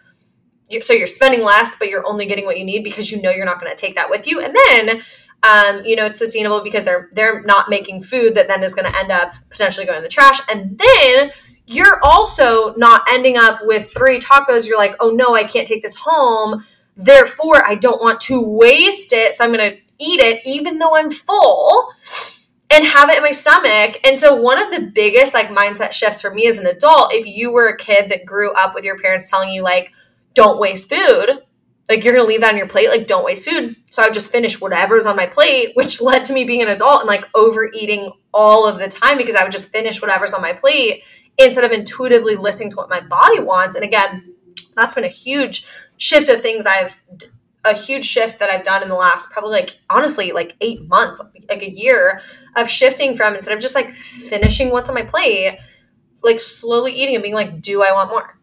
So 0.81 0.93
you're 0.93 1.07
spending 1.07 1.43
less, 1.43 1.76
but 1.78 1.88
you're 1.88 2.07
only 2.07 2.26
getting 2.26 2.47
what 2.47 2.59
you 2.59 2.64
need 2.64 2.85
because 2.85 3.11
you 3.11 3.21
know 3.21 3.31
you're 3.31 3.45
not 3.45 3.61
going 3.61 3.75
to 3.75 3.76
take 3.76 3.95
that 3.97 4.09
with 4.09 4.26
you. 4.26 4.40
And 4.40 4.57
then, 4.69 5.02
um, 5.43 5.85
you 5.85 5.97
know, 5.97 6.07
it's 6.07 6.19
sustainable 6.19 6.62
because 6.62 6.85
they're 6.85 7.11
they're 7.12 7.43
not 7.43 7.69
making 7.69 8.02
food 8.02 8.35
that 8.35 8.49
then 8.49 8.62
is 8.62 8.75
going 8.75 8.90
to 8.90 8.99
end 8.99 9.11
up 9.11 9.33
potentially 9.50 9.85
going 9.85 9.99
in 9.99 10.02
the 10.02 10.09
trash. 10.09 10.40
And 10.50 10.78
then 10.78 11.31
you're 11.66 12.00
also 12.02 12.75
not 12.76 13.02
ending 13.11 13.37
up 13.37 13.61
with 13.62 13.92
three 13.97 14.18
tacos. 14.18 14.66
You're 14.68 14.78
like, 14.78 14.97
oh 15.00 15.11
no, 15.11 15.35
I 15.35 15.44
can't 15.44 15.66
take 15.66 15.83
this 15.83 15.97
home. 15.97 16.64
Therefore, 16.97 17.64
I 17.66 17.75
don't 17.75 18.00
want 18.00 18.21
to 18.23 18.40
waste 18.59 19.12
it. 19.12 19.33
So 19.33 19.44
I'm 19.44 19.52
going 19.52 19.73
to 19.73 19.78
eat 19.99 20.21
it 20.21 20.42
even 20.44 20.78
though 20.78 20.97
I'm 20.97 21.11
full 21.11 21.88
and 22.71 22.85
have 22.85 23.09
it 23.09 23.18
in 23.18 23.23
my 23.23 23.30
stomach. 23.30 24.00
And 24.04 24.18
so 24.18 24.35
one 24.35 24.61
of 24.61 24.71
the 24.71 24.90
biggest 24.92 25.35
like 25.35 25.49
mindset 25.49 25.92
shifts 25.92 26.21
for 26.21 26.35
me 26.35 26.47
as 26.47 26.59
an 26.59 26.66
adult, 26.66 27.14
if 27.14 27.26
you 27.26 27.52
were 27.52 27.68
a 27.68 27.76
kid 27.76 28.11
that 28.11 28.26
grew 28.26 28.52
up 28.52 28.75
with 28.75 28.85
your 28.85 28.99
parents 28.99 29.30
telling 29.30 29.50
you 29.50 29.62
like, 29.62 29.92
don't 30.35 30.59
waste 30.59 30.92
food, 30.92 31.42
like 31.88 32.02
you're 32.02 32.14
gonna 32.14 32.26
leave 32.26 32.40
that 32.40 32.52
on 32.52 32.59
your 32.59 32.66
plate, 32.66 32.88
like 32.88 33.06
don't 33.06 33.25
waste 33.25 33.49
food. 33.49 33.76
So 33.90 34.02
I 34.02 34.06
would 34.06 34.14
just 34.14 34.33
finish 34.33 34.61
whatever's 34.61 35.06
on 35.06 35.14
my 35.14 35.26
plate, 35.26 35.71
which 35.75 36.00
led 36.00 36.25
to 36.25 36.33
me 36.33 36.44
being 36.44 36.62
an 36.62 36.68
adult 36.68 37.02
and 37.02 37.09
like 37.09 37.28
overeating 37.35 38.11
all 38.33 38.66
of 38.66 38.80
the 38.80 38.88
time 38.88 39.16
because 39.18 39.37
I 39.37 39.44
would 39.44 39.52
just 39.52 39.71
finish 39.71 40.02
whatever's 40.02 40.33
on 40.33 40.42
my 40.42 40.52
plate 40.52 41.04
instead 41.38 41.64
of 41.64 41.73
intuitively 41.73 42.37
listening 42.37 42.71
to 42.71 42.76
what 42.76 42.88
my 42.88 43.00
body 43.00 43.41
wants. 43.41 43.75
And 43.75 43.85
again, 43.85 44.35
that's 44.76 44.95
been 44.95 45.05
a 45.05 45.09
huge 45.09 45.67
shift 45.97 46.29
of 46.29 46.41
things 46.41 46.67
I've 46.67 47.03
a 47.64 47.75
huge 47.75 48.05
shift 48.05 48.41
that 48.41 48.50
I've 48.50 48.62
done 48.62 48.83
in 48.83 48.88
the 48.88 48.95
last 48.95 49.31
probably 49.31 49.53
like 49.53 49.79
honestly 49.88 50.33
like 50.33 50.55
eight 50.61 50.87
months, 50.87 51.21
like 51.49 51.62
a 51.62 51.71
year 51.71 52.21
of 52.57 52.69
shifting 52.69 53.17
from 53.17 53.35
instead 53.35 53.55
of 53.55 53.61
just 53.61 53.75
like 53.75 53.91
finishing 53.91 54.71
what's 54.71 54.88
on 54.88 54.95
my 54.95 55.03
plate, 55.03 55.59
like 56.23 56.41
slowly 56.41 56.93
eating 56.93 57.14
and 57.14 57.23
being 57.23 57.35
like, 57.35 57.62
do 57.62 57.83
I 57.83 57.93
want 57.93 58.11
more? 58.11 58.38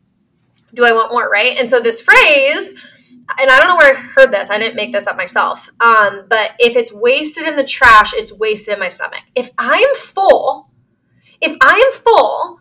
Do 0.74 0.86
I 0.86 0.92
want 0.92 1.12
more? 1.12 1.30
Right. 1.30 1.58
And 1.58 1.70
so 1.70 1.80
this 1.80 2.02
phrase, 2.02 2.74
and 3.40 3.50
I 3.50 3.60
don't 3.60 3.68
know 3.68 3.76
where 3.76 3.96
I 3.96 3.98
heard 3.98 4.32
this. 4.32 4.50
I 4.50 4.58
didn't 4.58 4.76
make 4.76 4.92
this 4.92 5.08
up 5.08 5.18
myself. 5.18 5.70
Um, 5.80 6.24
but 6.28 6.52
if 6.60 6.76
it's 6.76 6.92
wasted 6.92 7.48
in 7.48 7.56
the 7.56 7.64
trash, 7.64 8.14
it's 8.14 8.34
wasted 8.34 8.74
in 8.74 8.80
my 8.80 8.90
stomach. 8.90 9.22
If 9.36 9.52
I'm 9.58 9.94
full, 9.96 10.70
if 11.42 11.56
I 11.62 11.76
am 11.76 11.92
full, 12.02 12.61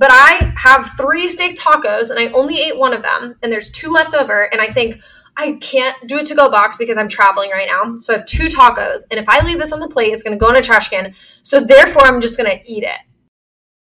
but 0.00 0.08
I 0.10 0.50
have 0.56 0.92
three 0.96 1.28
steak 1.28 1.58
tacos 1.58 2.08
and 2.08 2.18
I 2.18 2.28
only 2.28 2.58
ate 2.58 2.78
one 2.78 2.94
of 2.94 3.02
them, 3.02 3.36
and 3.42 3.52
there's 3.52 3.70
two 3.70 3.90
left 3.90 4.14
over, 4.14 4.44
and 4.50 4.58
I 4.58 4.66
think 4.66 4.98
I 5.36 5.52
can't 5.60 5.94
do 6.08 6.18
a 6.18 6.24
to 6.24 6.34
go 6.34 6.50
box 6.50 6.78
because 6.78 6.96
I'm 6.96 7.06
traveling 7.06 7.50
right 7.50 7.68
now. 7.68 7.96
So 7.96 8.14
I 8.14 8.16
have 8.16 8.26
two 8.26 8.48
tacos, 8.48 9.02
and 9.10 9.20
if 9.20 9.28
I 9.28 9.44
leave 9.44 9.58
this 9.58 9.72
on 9.72 9.78
the 9.78 9.88
plate, 9.88 10.14
it's 10.14 10.22
going 10.22 10.36
to 10.36 10.42
go 10.42 10.48
in 10.48 10.56
a 10.56 10.62
trash 10.62 10.88
can. 10.88 11.14
So 11.42 11.60
therefore, 11.60 12.04
I'm 12.04 12.22
just 12.22 12.38
going 12.38 12.50
to 12.50 12.70
eat 12.70 12.82
it. 12.82 12.96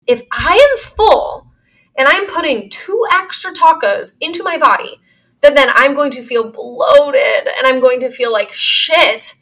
If 0.08 0.22
I 0.32 0.54
am 0.54 0.78
full 0.78 1.46
and 1.96 2.08
I'm 2.08 2.26
putting 2.26 2.68
two 2.70 3.06
extra 3.12 3.52
tacos 3.52 4.14
into 4.20 4.42
my 4.42 4.58
body, 4.58 5.00
then 5.42 5.54
then 5.54 5.68
I'm 5.74 5.94
going 5.94 6.10
to 6.10 6.22
feel 6.22 6.50
bloated 6.50 7.46
and 7.46 7.66
I'm 7.66 7.80
going 7.80 8.00
to 8.00 8.10
feel 8.10 8.32
like 8.32 8.50
shit 8.52 9.36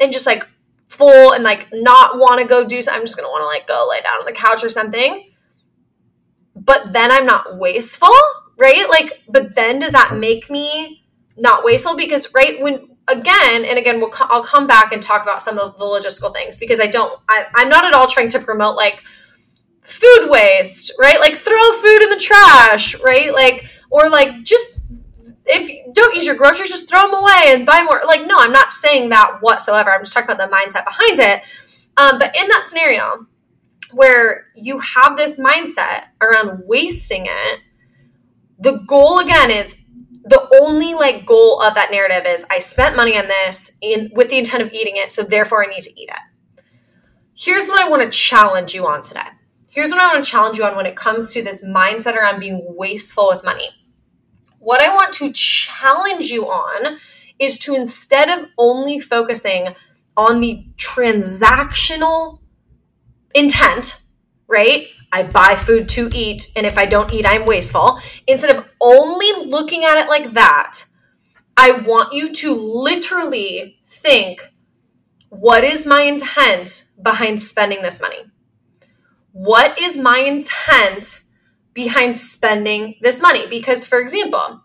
and 0.00 0.12
just 0.12 0.26
like 0.26 0.46
full 0.86 1.32
and 1.32 1.44
like 1.44 1.68
not 1.72 2.18
want 2.18 2.42
to 2.42 2.46
go 2.46 2.66
do 2.66 2.82
so 2.82 2.92
I'm 2.92 3.00
just 3.00 3.16
going 3.16 3.26
to 3.26 3.30
want 3.30 3.42
to 3.42 3.46
like 3.46 3.66
go 3.66 3.88
lay 3.90 4.02
down 4.02 4.20
on 4.20 4.26
the 4.26 4.32
couch 4.32 4.62
or 4.62 4.68
something. 4.68 5.30
But 6.64 6.92
then 6.92 7.10
I'm 7.10 7.26
not 7.26 7.58
wasteful, 7.58 8.14
right? 8.56 8.88
Like 8.88 9.22
but 9.28 9.54
then 9.54 9.78
does 9.78 9.92
that 9.92 10.16
make 10.16 10.50
me 10.50 11.04
not 11.36 11.64
wasteful 11.64 11.96
because 11.96 12.32
right 12.34 12.60
when 12.60 12.88
again 13.08 13.64
and 13.64 13.78
again 13.78 14.00
we'll 14.00 14.12
I'll 14.20 14.44
come 14.44 14.66
back 14.66 14.92
and 14.92 15.02
talk 15.02 15.22
about 15.22 15.42
some 15.42 15.58
of 15.58 15.76
the 15.78 15.84
logistical 15.84 16.32
things 16.32 16.58
because 16.58 16.80
I 16.80 16.86
don't 16.86 17.20
I, 17.28 17.46
I'm 17.54 17.68
not 17.68 17.84
at 17.84 17.92
all 17.92 18.06
trying 18.06 18.30
to 18.30 18.38
promote 18.38 18.76
like 18.76 19.02
food 19.82 20.28
waste, 20.30 20.92
right? 20.98 21.20
Like 21.20 21.34
throw 21.34 21.72
food 21.72 22.02
in 22.02 22.10
the 22.10 22.16
trash, 22.16 22.98
right? 23.00 23.32
Like 23.32 23.66
or 23.90 24.08
like 24.10 24.42
just 24.42 24.86
if 25.46 25.94
don't 25.94 26.14
use 26.14 26.26
your 26.26 26.34
groceries, 26.34 26.70
just 26.70 26.88
throw 26.88 27.02
them 27.02 27.14
away 27.14 27.44
and 27.48 27.66
buy 27.66 27.82
more. 27.82 28.00
Like, 28.06 28.26
no, 28.26 28.36
I'm 28.38 28.52
not 28.52 28.72
saying 28.72 29.10
that 29.10 29.38
whatsoever. 29.40 29.90
I'm 29.90 30.00
just 30.00 30.14
talking 30.14 30.30
about 30.30 30.48
the 30.48 30.54
mindset 30.54 30.84
behind 30.84 31.18
it. 31.18 31.42
Um, 31.96 32.18
but 32.18 32.34
in 32.36 32.48
that 32.48 32.64
scenario 32.64 33.26
where 33.94 34.46
you 34.56 34.78
have 34.80 35.16
this 35.16 35.38
mindset 35.38 36.06
around 36.20 36.62
wasting 36.66 37.26
it, 37.26 37.60
the 38.58 38.84
goal 38.86 39.18
again 39.18 39.50
is 39.50 39.76
the 40.24 40.48
only 40.62 40.94
like 40.94 41.26
goal 41.26 41.60
of 41.60 41.74
that 41.74 41.90
narrative 41.90 42.24
is 42.26 42.46
I 42.50 42.58
spent 42.58 42.96
money 42.96 43.18
on 43.18 43.28
this 43.28 43.72
in 43.80 44.10
with 44.14 44.30
the 44.30 44.38
intent 44.38 44.62
of 44.62 44.72
eating 44.72 44.94
it, 44.96 45.12
so 45.12 45.22
therefore 45.22 45.64
I 45.64 45.66
need 45.66 45.82
to 45.82 46.00
eat 46.00 46.08
it. 46.08 46.62
Here's 47.36 47.66
what 47.66 47.80
I 47.80 47.88
want 47.88 48.02
to 48.02 48.16
challenge 48.16 48.74
you 48.74 48.86
on 48.86 49.02
today. 49.02 49.20
Here's 49.68 49.90
what 49.90 50.00
I 50.00 50.12
want 50.12 50.24
to 50.24 50.30
challenge 50.30 50.56
you 50.56 50.64
on 50.64 50.76
when 50.76 50.86
it 50.86 50.96
comes 50.96 51.32
to 51.32 51.42
this 51.42 51.64
mindset 51.64 52.14
around 52.14 52.40
being 52.40 52.64
wasteful 52.76 53.28
with 53.28 53.44
money 53.44 53.70
what 54.64 54.80
I 54.80 54.92
want 54.94 55.12
to 55.14 55.30
challenge 55.32 56.30
you 56.30 56.46
on 56.46 56.98
is 57.38 57.58
to 57.60 57.74
instead 57.74 58.30
of 58.30 58.48
only 58.56 58.98
focusing 58.98 59.74
on 60.16 60.40
the 60.40 60.66
transactional 60.76 62.38
intent, 63.34 64.00
right? 64.48 64.86
I 65.12 65.22
buy 65.22 65.54
food 65.54 65.88
to 65.90 66.10
eat, 66.12 66.50
and 66.56 66.66
if 66.66 66.78
I 66.78 66.86
don't 66.86 67.12
eat, 67.12 67.26
I'm 67.26 67.46
wasteful. 67.46 68.00
Instead 68.26 68.56
of 68.56 68.68
only 68.80 69.48
looking 69.48 69.84
at 69.84 69.98
it 69.98 70.08
like 70.08 70.32
that, 70.32 70.84
I 71.56 71.72
want 71.72 72.12
you 72.12 72.32
to 72.32 72.54
literally 72.54 73.78
think 73.86 74.50
what 75.28 75.64
is 75.64 75.86
my 75.86 76.02
intent 76.02 76.84
behind 77.00 77.40
spending 77.40 77.82
this 77.82 78.00
money? 78.00 78.24
What 79.32 79.80
is 79.80 79.98
my 79.98 80.18
intent 80.18 81.24
behind 81.74 82.16
spending 82.16 82.94
this 83.02 83.20
money. 83.20 83.46
Because, 83.48 83.84
for 83.84 84.00
example, 84.00 84.62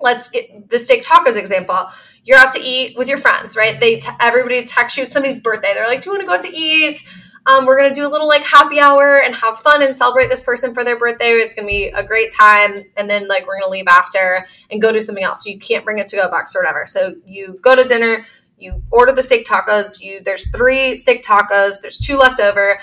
let's 0.00 0.28
get 0.28 0.68
the 0.68 0.78
steak 0.78 1.02
tacos 1.02 1.36
example. 1.36 1.88
You're 2.24 2.38
out 2.38 2.52
to 2.52 2.60
eat 2.60 2.98
with 2.98 3.08
your 3.08 3.18
friends, 3.18 3.56
right? 3.56 3.80
They 3.80 3.96
t- 3.98 4.10
everybody 4.20 4.62
texts 4.64 4.98
you. 4.98 5.04
It's 5.04 5.12
somebody's 5.12 5.40
birthday. 5.40 5.72
They're 5.74 5.86
like, 5.86 6.02
"Do 6.02 6.10
you 6.10 6.12
want 6.12 6.20
to 6.22 6.26
go 6.26 6.34
out 6.34 6.42
to 6.42 6.56
eat?" 6.56 7.02
Um, 7.46 7.66
we're 7.66 7.76
gonna 7.76 7.94
do 7.94 8.06
a 8.06 8.10
little 8.10 8.28
like 8.28 8.42
happy 8.42 8.78
hour 8.78 9.20
and 9.24 9.34
have 9.34 9.58
fun 9.58 9.82
and 9.82 9.98
celebrate 9.98 10.28
this 10.28 10.44
person 10.44 10.74
for 10.74 10.84
their 10.84 10.98
birthday. 10.98 11.30
It's 11.30 11.52
gonna 11.52 11.66
be 11.66 11.86
a 11.86 12.04
great 12.04 12.32
time, 12.32 12.84
and 12.96 13.10
then 13.10 13.26
like 13.28 13.46
we're 13.46 13.58
gonna 13.58 13.70
leave 13.70 13.88
after 13.88 14.46
and 14.70 14.80
go 14.80 14.92
do 14.92 15.00
something 15.00 15.24
else. 15.24 15.44
So 15.44 15.50
you 15.50 15.58
can't 15.58 15.84
bring 15.84 15.98
it 15.98 16.06
to 16.08 16.16
go 16.16 16.30
box 16.30 16.54
or 16.54 16.60
whatever. 16.60 16.86
So 16.86 17.14
you 17.24 17.58
go 17.62 17.74
to 17.74 17.84
dinner, 17.84 18.24
you 18.58 18.82
order 18.90 19.12
the 19.12 19.22
steak 19.22 19.44
tacos. 19.44 20.00
You 20.00 20.22
there's 20.22 20.50
three 20.50 20.98
steak 20.98 21.24
tacos. 21.24 21.80
There's 21.80 21.98
two 21.98 22.16
left 22.16 22.38
over, 22.38 22.78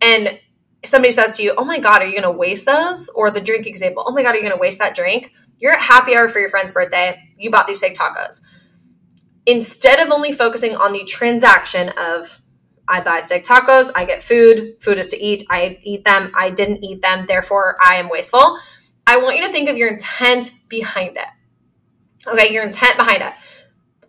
and 0.00 0.40
somebody 0.84 1.12
says 1.12 1.36
to 1.36 1.42
you, 1.42 1.54
Oh 1.56 1.64
my 1.64 1.78
God, 1.78 2.02
are 2.02 2.06
you 2.06 2.12
going 2.12 2.22
to 2.22 2.30
waste 2.30 2.66
those? 2.66 3.08
Or 3.10 3.30
the 3.30 3.40
drink 3.40 3.66
example, 3.66 4.04
Oh 4.06 4.12
my 4.12 4.22
God, 4.22 4.34
are 4.34 4.36
you 4.36 4.42
going 4.42 4.54
to 4.54 4.60
waste 4.60 4.78
that 4.78 4.94
drink? 4.94 5.32
You're 5.58 5.72
at 5.72 5.80
happy 5.80 6.14
hour 6.14 6.28
for 6.28 6.38
your 6.38 6.48
friend's 6.48 6.72
birthday. 6.72 7.20
You 7.36 7.50
bought 7.50 7.66
these 7.66 7.78
steak 7.78 7.94
tacos. 7.94 8.40
Instead 9.46 9.98
of 9.98 10.12
only 10.12 10.32
focusing 10.32 10.76
on 10.76 10.92
the 10.92 11.04
transaction 11.04 11.90
of, 11.98 12.40
I 12.88 13.00
buy 13.00 13.20
steak 13.20 13.44
tacos, 13.44 13.90
I 13.94 14.04
get 14.04 14.22
food, 14.22 14.76
food 14.80 14.98
is 14.98 15.08
to 15.08 15.22
eat, 15.22 15.44
I 15.50 15.78
eat 15.82 16.04
them, 16.04 16.30
I 16.34 16.50
didn't 16.50 16.82
eat 16.82 17.02
them, 17.02 17.26
therefore 17.26 17.76
I 17.80 17.96
am 17.96 18.08
wasteful. 18.08 18.58
I 19.06 19.18
want 19.18 19.36
you 19.36 19.44
to 19.44 19.52
think 19.52 19.68
of 19.68 19.76
your 19.76 19.88
intent 19.88 20.50
behind 20.68 21.16
it. 21.16 21.26
Okay, 22.26 22.52
your 22.52 22.64
intent 22.64 22.96
behind 22.96 23.22
it. 23.22 23.32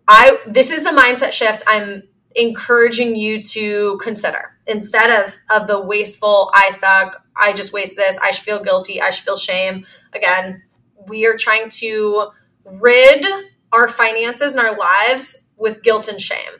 I 0.08 0.38
this 0.46 0.70
is 0.70 0.82
the 0.82 0.90
mindset 0.90 1.32
shift 1.32 1.62
I'm 1.66 2.02
encouraging 2.36 3.16
you 3.16 3.42
to 3.42 3.98
consider 3.98 4.56
instead 4.66 5.10
of 5.10 5.36
of 5.50 5.66
the 5.66 5.80
wasteful 5.80 6.48
i 6.54 6.70
suck 6.70 7.24
i 7.36 7.52
just 7.52 7.72
waste 7.72 7.96
this 7.96 8.16
i 8.18 8.30
should 8.30 8.44
feel 8.44 8.62
guilty 8.62 9.00
i 9.02 9.10
should 9.10 9.24
feel 9.24 9.36
shame 9.36 9.84
again 10.12 10.62
we 11.08 11.26
are 11.26 11.36
trying 11.36 11.68
to 11.68 12.28
rid 12.64 13.26
our 13.72 13.88
finances 13.88 14.54
and 14.54 14.64
our 14.64 14.76
lives 14.76 15.48
with 15.56 15.82
guilt 15.82 16.06
and 16.06 16.20
shame 16.20 16.52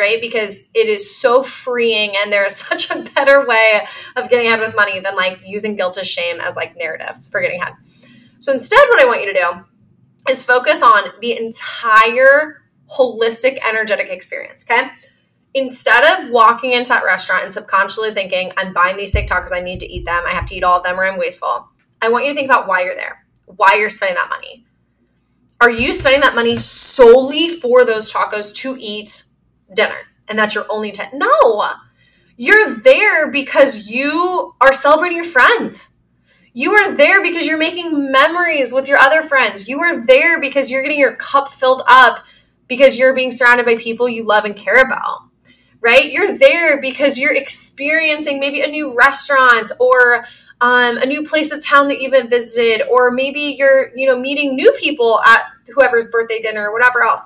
right? 0.00 0.20
Because 0.20 0.60
it 0.74 0.88
is 0.88 1.14
so 1.14 1.42
freeing 1.42 2.12
and 2.16 2.32
there 2.32 2.44
is 2.44 2.56
such 2.68 2.90
a 2.90 3.02
better 3.14 3.46
way 3.46 3.86
of 4.16 4.28
getting 4.30 4.46
ahead 4.46 4.60
with 4.60 4.74
money 4.74 4.98
than 4.98 5.14
like 5.14 5.38
using 5.44 5.76
guilt 5.76 5.96
and 5.98 6.06
shame 6.06 6.40
as 6.40 6.56
like 6.56 6.76
narratives 6.76 7.28
for 7.28 7.40
getting 7.40 7.60
ahead. 7.60 7.74
So 8.40 8.52
instead 8.52 8.80
what 8.88 9.02
i 9.02 9.04
want 9.04 9.20
you 9.20 9.32
to 9.32 9.38
do 9.38 10.30
is 10.30 10.42
focus 10.42 10.82
on 10.82 11.04
the 11.20 11.36
entire 11.36 12.62
holistic 12.98 13.58
energetic 13.68 14.08
experience 14.08 14.66
okay? 14.68 14.90
Instead 15.52 16.04
of 16.04 16.30
walking 16.30 16.72
into 16.72 16.88
that 16.88 17.04
restaurant 17.04 17.42
and 17.42 17.52
subconsciously 17.52 18.12
thinking, 18.12 18.52
I'm 18.56 18.72
buying 18.72 18.96
these 18.96 19.10
steak 19.10 19.28
tacos, 19.28 19.52
I 19.52 19.60
need 19.60 19.80
to 19.80 19.92
eat 19.92 20.04
them, 20.04 20.22
I 20.26 20.30
have 20.30 20.46
to 20.46 20.54
eat 20.54 20.62
all 20.62 20.78
of 20.78 20.84
them 20.84 20.98
or 20.98 21.04
I'm 21.04 21.18
wasteful, 21.18 21.68
I 22.00 22.08
want 22.08 22.24
you 22.24 22.30
to 22.30 22.34
think 22.34 22.48
about 22.48 22.66
why 22.66 22.82
you're 22.82 22.94
there, 22.94 23.24
why 23.46 23.74
you're 23.74 23.90
spending 23.90 24.14
that 24.14 24.30
money. 24.30 24.64
Are 25.60 25.70
you 25.70 25.92
spending 25.92 26.22
that 26.22 26.34
money 26.34 26.56
solely 26.58 27.60
for 27.60 27.84
those 27.84 28.10
tacos 28.10 28.54
to 28.56 28.76
eat 28.78 29.24
dinner? 29.74 29.96
And 30.28 30.38
that's 30.38 30.54
your 30.54 30.66
only 30.70 30.88
intent? 30.88 31.14
No. 31.14 31.72
You're 32.36 32.74
there 32.74 33.30
because 33.30 33.90
you 33.90 34.54
are 34.60 34.72
celebrating 34.72 35.16
your 35.16 35.26
friend. 35.26 35.72
You 36.52 36.72
are 36.72 36.92
there 36.94 37.22
because 37.22 37.46
you're 37.46 37.58
making 37.58 38.10
memories 38.10 38.72
with 38.72 38.88
your 38.88 38.98
other 38.98 39.22
friends. 39.22 39.68
You 39.68 39.80
are 39.80 40.04
there 40.04 40.40
because 40.40 40.70
you're 40.70 40.82
getting 40.82 40.98
your 40.98 41.16
cup 41.16 41.52
filled 41.52 41.82
up 41.86 42.24
because 42.66 42.98
you're 42.98 43.14
being 43.14 43.30
surrounded 43.30 43.66
by 43.66 43.76
people 43.76 44.08
you 44.08 44.24
love 44.24 44.44
and 44.44 44.56
care 44.56 44.82
about 44.84 45.30
right? 45.80 46.12
You're 46.12 46.36
there 46.36 46.80
because 46.80 47.18
you're 47.18 47.34
experiencing 47.34 48.38
maybe 48.38 48.60
a 48.60 48.66
new 48.66 48.94
restaurant 48.94 49.70
or 49.78 50.26
um, 50.60 50.98
a 50.98 51.06
new 51.06 51.24
place 51.24 51.50
of 51.52 51.64
town 51.64 51.88
that 51.88 52.00
you 52.00 52.10
haven't 52.10 52.28
visited, 52.28 52.86
or 52.88 53.10
maybe 53.10 53.56
you're, 53.58 53.90
you 53.96 54.06
know, 54.06 54.18
meeting 54.18 54.54
new 54.54 54.72
people 54.72 55.20
at 55.26 55.44
whoever's 55.74 56.08
birthday 56.08 56.38
dinner 56.38 56.68
or 56.68 56.72
whatever 56.72 57.02
else. 57.02 57.24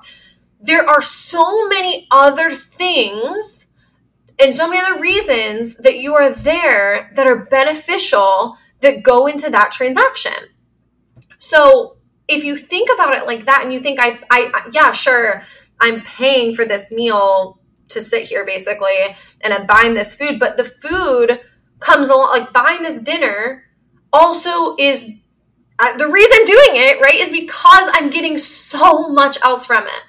There 0.59 0.87
are 0.87 1.01
so 1.01 1.67
many 1.67 2.07
other 2.11 2.51
things 2.51 3.67
and 4.39 4.53
so 4.53 4.69
many 4.69 4.81
other 4.81 4.99
reasons 4.99 5.75
that 5.77 5.97
you 5.97 6.13
are 6.15 6.29
there 6.29 7.11
that 7.15 7.27
are 7.27 7.45
beneficial 7.45 8.57
that 8.81 9.03
go 9.03 9.27
into 9.27 9.49
that 9.49 9.71
transaction. 9.71 10.33
So 11.39 11.97
if 12.27 12.43
you 12.43 12.57
think 12.57 12.89
about 12.93 13.15
it 13.15 13.25
like 13.25 13.45
that 13.45 13.61
and 13.63 13.71
you 13.71 13.79
think 13.79 13.99
I 14.01 14.19
I 14.29 14.69
yeah, 14.73 14.91
sure, 14.91 15.43
I'm 15.79 16.01
paying 16.01 16.53
for 16.53 16.65
this 16.65 16.91
meal 16.91 17.59
to 17.89 18.01
sit 18.01 18.23
here 18.23 18.45
basically 18.45 19.15
and 19.41 19.53
I'm 19.53 19.67
buying 19.67 19.93
this 19.93 20.15
food, 20.15 20.39
but 20.39 20.57
the 20.57 20.65
food 20.65 21.39
comes 21.79 22.09
along 22.09 22.29
like 22.29 22.51
buying 22.51 22.81
this 22.81 22.99
dinner 23.01 23.63
also 24.11 24.75
is 24.79 25.09
uh, 25.77 25.97
the 25.97 26.07
reason 26.07 26.37
I'm 26.39 26.45
doing 26.45 26.71
it, 26.73 27.01
right, 27.01 27.15
is 27.15 27.29
because 27.29 27.89
I'm 27.93 28.09
getting 28.09 28.37
so 28.37 29.09
much 29.09 29.37
else 29.43 29.65
from 29.65 29.85
it. 29.85 30.03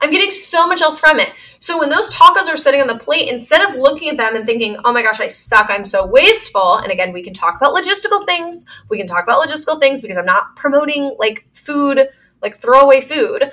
I'm 0.00 0.10
getting 0.10 0.30
so 0.30 0.66
much 0.66 0.82
else 0.82 0.98
from 0.98 1.18
it. 1.18 1.32
So 1.58 1.78
when 1.78 1.88
those 1.88 2.12
tacos 2.14 2.48
are 2.48 2.56
sitting 2.56 2.80
on 2.80 2.86
the 2.86 2.98
plate, 2.98 3.28
instead 3.28 3.62
of 3.62 3.76
looking 3.76 4.08
at 4.10 4.16
them 4.16 4.36
and 4.36 4.46
thinking, 4.46 4.76
oh 4.84 4.92
my 4.92 5.02
gosh, 5.02 5.20
I 5.20 5.28
suck, 5.28 5.66
I'm 5.70 5.84
so 5.84 6.06
wasteful. 6.06 6.76
And 6.76 6.92
again, 6.92 7.12
we 7.12 7.22
can 7.22 7.32
talk 7.32 7.56
about 7.56 7.74
logistical 7.74 8.26
things. 8.26 8.66
We 8.90 8.98
can 8.98 9.06
talk 9.06 9.24
about 9.24 9.46
logistical 9.46 9.80
things 9.80 10.02
because 10.02 10.16
I'm 10.16 10.26
not 10.26 10.54
promoting 10.56 11.16
like 11.18 11.46
food, 11.54 12.08
like 12.42 12.56
throwaway 12.56 13.00
food 13.00 13.50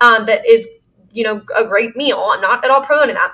um, 0.00 0.26
that 0.26 0.46
is 0.46 0.68
you 1.12 1.24
know, 1.24 1.42
a 1.54 1.64
great 1.66 1.94
meal. 1.94 2.18
I'm 2.18 2.40
not 2.40 2.64
at 2.64 2.70
all 2.70 2.80
promoting 2.82 3.14
that. 3.14 3.32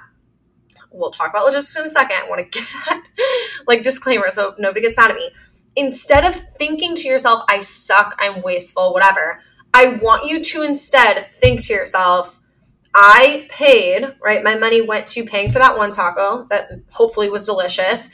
we'll 0.91 1.11
talk 1.11 1.31
about 1.31 1.45
logistics 1.47 1.77
in 1.77 1.85
a 1.85 1.89
second. 1.89 2.17
I 2.17 2.29
want 2.29 2.43
to 2.43 2.59
give 2.59 2.69
that 2.87 3.03
like 3.67 3.83
disclaimer 3.83 4.31
so 4.31 4.55
nobody 4.59 4.81
gets 4.81 4.97
mad 4.97 5.11
at 5.13 5.17
me. 5.17 5.31
Instead 5.77 6.25
of 6.25 6.35
thinking 6.57 6.97
to 6.97 7.07
yourself, 7.07 7.45
I 7.49 7.61
suck, 7.61 8.17
I'm 8.19 8.43
wasteful, 8.43 8.93
whatever, 8.93 9.41
I 9.73 9.99
want 10.03 10.29
you 10.29 10.43
to 10.43 10.63
instead 10.63 11.33
think 11.35 11.65
to 11.67 11.73
yourself, 11.73 12.41
I 13.01 13.47
paid, 13.49 14.13
right? 14.21 14.43
My 14.43 14.57
money 14.57 14.83
went 14.83 15.07
to 15.09 15.25
paying 15.25 15.53
for 15.53 15.61
that 15.61 15.79
one 15.79 15.93
taco 15.93 16.47
that 16.51 16.69
hopefully 16.91 17.31
was 17.31 17.47
delicious, 17.47 18.11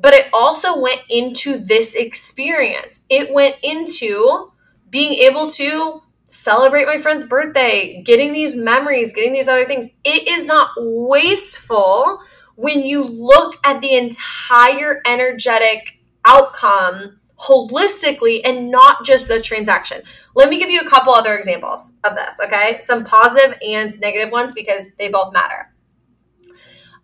but 0.00 0.14
it 0.14 0.28
also 0.32 0.80
went 0.80 1.02
into 1.10 1.58
this 1.58 1.94
experience. 1.94 3.04
It 3.10 3.34
went 3.34 3.56
into 3.62 4.52
being 4.88 5.12
able 5.12 5.50
to 5.50 6.00
celebrate 6.24 6.86
my 6.86 6.96
friend's 6.96 7.26
birthday, 7.26 8.02
getting 8.02 8.32
these 8.32 8.56
memories, 8.56 9.12
getting 9.12 9.34
these 9.34 9.48
other 9.48 9.66
things. 9.66 9.90
It 10.02 10.26
is 10.26 10.46
not 10.46 10.70
wasteful 10.78 12.22
when 12.54 12.84
you 12.86 13.04
look 13.04 13.56
at 13.64 13.82
the 13.82 13.94
entire 13.96 15.02
energetic 15.06 15.98
outcome 16.24 17.20
holistically 17.38 18.40
and 18.44 18.70
not 18.70 19.04
just 19.04 19.28
the 19.28 19.40
transaction. 19.40 20.02
Let 20.34 20.48
me 20.48 20.58
give 20.58 20.70
you 20.70 20.80
a 20.80 20.88
couple 20.88 21.12
other 21.12 21.36
examples 21.36 21.92
of 22.04 22.16
this, 22.16 22.40
okay? 22.44 22.78
Some 22.80 23.04
positive 23.04 23.58
and 23.66 23.90
negative 24.00 24.32
ones 24.32 24.54
because 24.54 24.86
they 24.98 25.08
both 25.08 25.32
matter. 25.32 25.72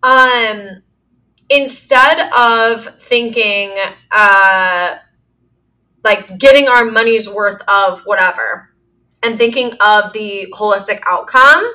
Um 0.01 0.83
instead 1.49 2.31
of 2.33 2.85
thinking 2.99 3.75
uh 4.11 4.95
like 6.03 6.37
getting 6.37 6.67
our 6.67 6.85
money's 6.85 7.29
worth 7.29 7.61
of 7.67 8.01
whatever 8.03 8.69
and 9.21 9.37
thinking 9.37 9.73
of 9.79 10.11
the 10.13 10.53
holistic 10.53 10.99
outcome, 11.05 11.65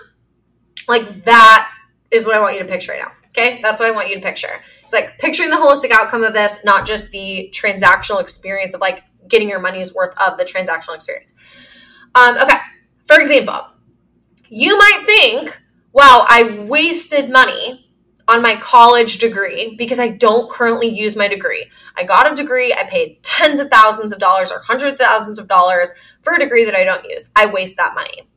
like 0.86 1.24
that 1.24 1.70
is 2.10 2.26
what 2.26 2.34
I 2.34 2.40
want 2.40 2.54
you 2.54 2.62
to 2.62 2.68
picture 2.68 2.92
right 2.92 3.02
now. 3.02 3.12
Okay, 3.38 3.60
that's 3.62 3.78
what 3.78 3.88
I 3.88 3.92
want 3.92 4.08
you 4.08 4.16
to 4.16 4.20
picture. 4.20 4.60
It's 4.82 4.92
like 4.92 5.16
picturing 5.18 5.50
the 5.50 5.56
holistic 5.56 5.92
outcome 5.92 6.24
of 6.24 6.34
this, 6.34 6.64
not 6.64 6.86
just 6.86 7.12
the 7.12 7.54
transactional 7.54 8.20
experience 8.20 8.74
of 8.74 8.80
like 8.80 9.04
getting 9.28 9.48
your 9.48 9.60
money's 9.60 9.94
worth 9.94 10.12
of 10.20 10.38
the 10.38 10.44
transactional 10.44 10.94
experience. 10.94 11.34
Um, 12.16 12.36
okay, 12.38 12.56
for 13.06 13.20
example, 13.20 13.60
you 14.48 14.76
might 14.76 15.02
think, 15.06 15.60
wow, 15.92 16.26
I 16.28 16.64
wasted 16.68 17.30
money 17.30 17.88
on 18.26 18.42
my 18.42 18.56
college 18.56 19.18
degree 19.18 19.76
because 19.78 20.00
I 20.00 20.08
don't 20.08 20.50
currently 20.50 20.88
use 20.88 21.14
my 21.14 21.28
degree. 21.28 21.70
I 21.96 22.02
got 22.02 22.30
a 22.30 22.34
degree, 22.34 22.74
I 22.74 22.84
paid 22.84 23.22
tens 23.22 23.60
of 23.60 23.68
thousands 23.68 24.12
of 24.12 24.18
dollars 24.18 24.50
or 24.50 24.58
hundreds 24.58 24.94
of 24.94 24.98
thousands 24.98 25.38
of 25.38 25.46
dollars 25.46 25.94
for 26.22 26.34
a 26.34 26.38
degree 26.40 26.64
that 26.64 26.74
I 26.74 26.82
don't 26.82 27.04
use. 27.08 27.30
I 27.36 27.46
waste 27.46 27.76
that 27.76 27.94
money. 27.94 28.28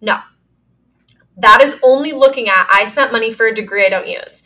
No. 0.00 0.18
That 1.36 1.60
is 1.62 1.78
only 1.82 2.12
looking 2.12 2.48
at 2.48 2.66
I 2.70 2.84
spent 2.84 3.12
money 3.12 3.32
for 3.32 3.46
a 3.46 3.54
degree 3.54 3.84
I 3.84 3.88
don't 3.88 4.08
use. 4.08 4.42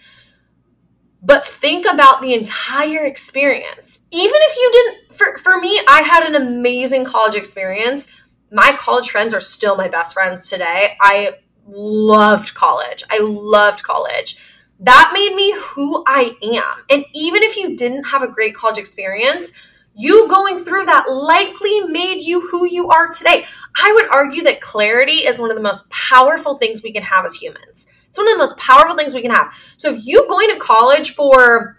But 1.23 1.47
think 1.47 1.87
about 1.87 2.23
the 2.23 2.35
entire 2.35 3.05
experience. 3.05 4.07
Even 4.11 4.35
if 4.35 4.57
you 4.57 4.71
didn't, 4.73 5.15
for, 5.15 5.39
for 5.39 5.61
me, 5.61 5.81
I 5.89 6.03
had 6.03 6.23
an 6.23 6.35
amazing 6.35 7.05
college 7.05 7.35
experience. 7.35 8.09
My 8.51 8.75
college 8.79 9.11
friends 9.11 9.35
are 9.35 9.41
still 9.41 9.77
my 9.77 9.89
best 9.89 10.15
friends 10.15 10.49
today. 10.49 10.97
I 11.01 11.35
loved 11.67 12.55
college. 12.55 13.05
I 13.11 13.21
loved 13.21 13.83
college 13.83 14.39
that 14.81 15.11
made 15.13 15.35
me 15.35 15.55
who 15.59 16.03
I 16.07 16.35
am. 16.43 16.85
And 16.89 17.05
even 17.15 17.43
if 17.43 17.57
you 17.57 17.77
didn't 17.77 18.05
have 18.05 18.23
a 18.23 18.29
great 18.29 18.55
college 18.55 18.79
experience, 18.79 19.53
you 19.97 20.29
going 20.29 20.59
through 20.59 20.87
that 20.87 21.11
likely 21.11 21.81
made 21.81 22.23
you 22.23 22.41
who 22.49 22.65
you 22.65 22.89
are 22.89 23.09
today. 23.09 23.45
I 23.77 23.93
would 23.93 24.09
argue 24.11 24.43
that 24.45 24.61
clarity 24.61 25.27
is 25.27 25.39
one 25.39 25.51
of 25.51 25.57
the 25.57 25.63
most 25.63 25.89
powerful 25.91 26.59
things 26.59 26.83
we 26.83 26.93
can 26.93 27.03
have 27.03 27.25
as 27.25 27.35
humans. 27.35 27.89
It's 28.09 28.19
one 28.19 28.27
of 28.27 28.35
the 28.35 28.39
most 28.39 28.57
powerful 28.57 28.97
things 28.97 29.15
we 29.15 29.23
can 29.23 29.31
have. 29.31 29.53
So 29.77 29.95
if 29.95 30.07
you 30.07 30.27
going 30.29 30.51
to 30.51 30.59
college 30.59 31.15
for 31.15 31.79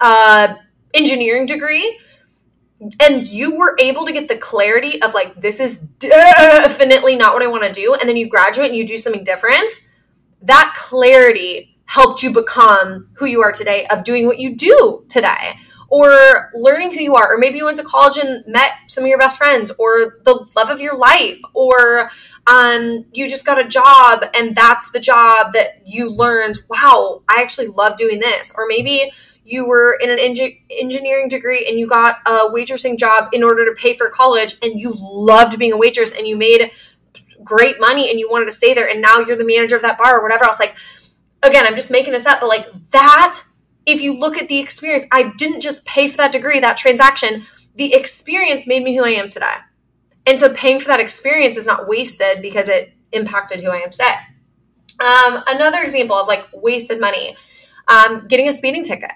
a 0.00 0.56
engineering 0.94 1.46
degree 1.46 1.98
and 3.00 3.26
you 3.26 3.56
were 3.56 3.76
able 3.80 4.04
to 4.04 4.12
get 4.12 4.28
the 4.28 4.36
clarity 4.36 5.00
of 5.02 5.14
like 5.14 5.40
this 5.40 5.60
is 5.60 5.88
definitely 5.96 7.16
not 7.16 7.34
what 7.34 7.42
I 7.42 7.46
want 7.46 7.64
to 7.64 7.72
do 7.72 7.94
and 7.94 8.08
then 8.08 8.16
you 8.16 8.28
graduate 8.28 8.68
and 8.68 8.76
you 8.76 8.86
do 8.86 8.96
something 8.96 9.24
different, 9.24 9.70
that 10.42 10.74
clarity 10.76 11.78
helped 11.86 12.22
you 12.22 12.30
become 12.30 13.08
who 13.16 13.26
you 13.26 13.42
are 13.42 13.52
today 13.52 13.86
of 13.88 14.04
doing 14.04 14.26
what 14.26 14.38
you 14.38 14.56
do 14.56 15.04
today 15.08 15.56
or 15.88 16.50
learning 16.54 16.92
who 16.92 17.00
you 17.00 17.14
are 17.14 17.34
or 17.34 17.38
maybe 17.38 17.58
you 17.58 17.64
went 17.64 17.76
to 17.76 17.84
college 17.84 18.16
and 18.16 18.44
met 18.46 18.72
some 18.88 19.04
of 19.04 19.08
your 19.08 19.18
best 19.18 19.38
friends 19.38 19.70
or 19.78 20.18
the 20.24 20.46
love 20.56 20.70
of 20.70 20.80
your 20.80 20.96
life 20.96 21.38
or 21.52 22.10
um, 22.46 23.06
you 23.12 23.28
just 23.28 23.46
got 23.46 23.58
a 23.58 23.66
job 23.66 24.24
and 24.34 24.54
that's 24.54 24.90
the 24.90 25.00
job 25.00 25.52
that 25.54 25.82
you 25.86 26.10
learned 26.10 26.58
wow 26.68 27.22
i 27.28 27.40
actually 27.40 27.68
love 27.68 27.96
doing 27.96 28.20
this. 28.20 28.52
Or 28.56 28.66
maybe 28.68 29.12
you 29.44 29.66
were 29.68 29.98
in 30.00 30.10
an 30.10 30.18
engineering 30.18 31.28
degree 31.28 31.66
and 31.68 31.78
you 31.78 31.86
got 31.86 32.18
a 32.26 32.48
waitressing 32.50 32.98
job 32.98 33.28
in 33.32 33.44
order 33.44 33.64
to 33.66 33.78
pay 33.78 33.94
for 33.94 34.08
college 34.08 34.56
and 34.62 34.80
you 34.80 34.94
loved 34.98 35.58
being 35.58 35.72
a 35.72 35.76
waitress 35.76 36.12
and 36.12 36.26
you 36.26 36.36
made 36.36 36.70
great 37.42 37.78
money 37.78 38.10
and 38.10 38.18
you 38.18 38.30
wanted 38.30 38.46
to 38.46 38.52
stay 38.52 38.72
there 38.72 38.88
and 38.88 39.02
now 39.02 39.18
you're 39.18 39.36
the 39.36 39.44
manager 39.44 39.76
of 39.76 39.82
that 39.82 39.98
bar 39.98 40.18
or 40.18 40.22
whatever. 40.22 40.44
Else 40.44 40.58
like 40.58 40.76
again, 41.42 41.66
I'm 41.66 41.74
just 41.74 41.90
making 41.90 42.12
this 42.12 42.24
up, 42.24 42.40
but 42.40 42.48
like 42.48 42.66
that, 42.92 43.42
if 43.86 44.00
you 44.00 44.16
look 44.16 44.38
at 44.38 44.48
the 44.48 44.58
experience, 44.58 45.04
I 45.12 45.32
didn't 45.36 45.60
just 45.60 45.84
pay 45.84 46.08
for 46.08 46.16
that 46.18 46.32
degree, 46.32 46.60
that 46.60 46.76
transaction. 46.76 47.44
The 47.74 47.94
experience 47.94 48.66
made 48.66 48.82
me 48.82 48.96
who 48.96 49.04
I 49.04 49.10
am 49.10 49.28
today. 49.28 49.54
And 50.26 50.38
so 50.38 50.52
paying 50.54 50.80
for 50.80 50.86
that 50.86 51.00
experience 51.00 51.56
is 51.56 51.66
not 51.66 51.86
wasted 51.86 52.40
because 52.40 52.68
it 52.68 52.92
impacted 53.12 53.60
who 53.60 53.70
I 53.70 53.78
am 53.78 53.90
today. 53.90 54.14
Um, 55.00 55.42
another 55.48 55.82
example 55.82 56.16
of 56.16 56.28
like 56.28 56.46
wasted 56.52 57.00
money, 57.00 57.36
um, 57.88 58.26
getting 58.28 58.48
a 58.48 58.52
speeding 58.52 58.84
ticket. 58.84 59.10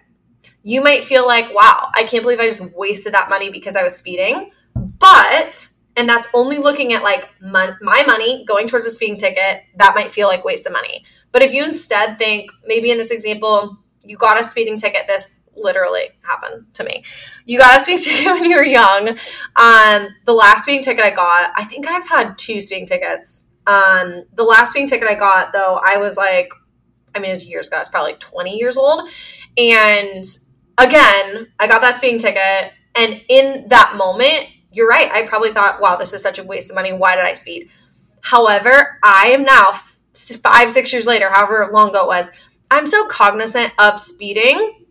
You 0.64 0.82
might 0.82 1.04
feel 1.04 1.26
like, 1.26 1.54
wow, 1.54 1.88
I 1.94 2.02
can't 2.02 2.22
believe 2.22 2.40
I 2.40 2.46
just 2.46 2.60
wasted 2.74 3.14
that 3.14 3.30
money 3.30 3.50
because 3.50 3.76
I 3.76 3.82
was 3.82 3.96
speeding. 3.96 4.50
But, 4.74 5.68
and 5.96 6.08
that's 6.08 6.28
only 6.34 6.58
looking 6.58 6.92
at 6.92 7.02
like 7.02 7.30
my, 7.40 7.72
my 7.80 8.02
money 8.06 8.44
going 8.44 8.66
towards 8.66 8.84
a 8.84 8.90
speeding 8.90 9.16
ticket, 9.16 9.62
that 9.76 9.94
might 9.94 10.10
feel 10.10 10.28
like 10.28 10.44
wasted 10.44 10.72
money. 10.72 11.04
But 11.32 11.42
if 11.42 11.54
you 11.54 11.64
instead 11.64 12.18
think, 12.18 12.50
maybe 12.66 12.90
in 12.90 12.98
this 12.98 13.10
example, 13.10 13.78
you 14.08 14.16
got 14.16 14.40
a 14.40 14.42
speeding 14.42 14.78
ticket. 14.78 15.06
This 15.06 15.48
literally 15.54 16.08
happened 16.22 16.64
to 16.74 16.82
me. 16.82 17.04
You 17.44 17.58
got 17.58 17.76
a 17.76 17.80
speeding 17.80 18.02
ticket 18.04 18.26
when 18.26 18.50
you 18.50 18.56
were 18.56 18.64
young. 18.64 19.10
Um, 19.56 20.08
the 20.24 20.32
last 20.32 20.62
speeding 20.62 20.82
ticket 20.82 21.04
I 21.04 21.10
got, 21.10 21.52
I 21.54 21.64
think 21.64 21.86
I've 21.86 22.08
had 22.08 22.38
two 22.38 22.60
speeding 22.60 22.86
tickets. 22.86 23.50
Um, 23.66 24.24
the 24.32 24.44
last 24.44 24.70
speeding 24.70 24.88
ticket 24.88 25.08
I 25.08 25.14
got, 25.14 25.52
though, 25.52 25.78
I 25.84 25.98
was 25.98 26.16
like, 26.16 26.50
I 27.14 27.18
mean, 27.18 27.28
it 27.28 27.34
was 27.34 27.44
years 27.44 27.66
ago. 27.66 27.76
I 27.76 27.80
was 27.80 27.90
probably 27.90 28.12
like 28.12 28.20
20 28.20 28.56
years 28.56 28.78
old. 28.78 29.10
And 29.58 30.24
again, 30.78 31.48
I 31.58 31.66
got 31.66 31.82
that 31.82 31.94
speeding 31.94 32.18
ticket. 32.18 32.72
And 32.96 33.20
in 33.28 33.68
that 33.68 33.94
moment, 33.96 34.48
you're 34.72 34.88
right. 34.88 35.10
I 35.12 35.26
probably 35.26 35.52
thought, 35.52 35.82
wow, 35.82 35.96
this 35.96 36.14
is 36.14 36.22
such 36.22 36.38
a 36.38 36.44
waste 36.44 36.70
of 36.70 36.76
money. 36.76 36.94
Why 36.94 37.14
did 37.14 37.26
I 37.26 37.34
speed? 37.34 37.68
However, 38.22 38.98
I 39.02 39.32
am 39.34 39.44
now 39.44 39.72
five, 40.42 40.72
six 40.72 40.92
years 40.92 41.06
later, 41.06 41.30
however 41.30 41.68
long 41.72 41.90
ago 41.90 42.04
it 42.04 42.08
was, 42.08 42.30
I'm 42.70 42.86
so 42.86 43.06
cognizant 43.06 43.72
of 43.78 44.00
speeding. 44.00 44.84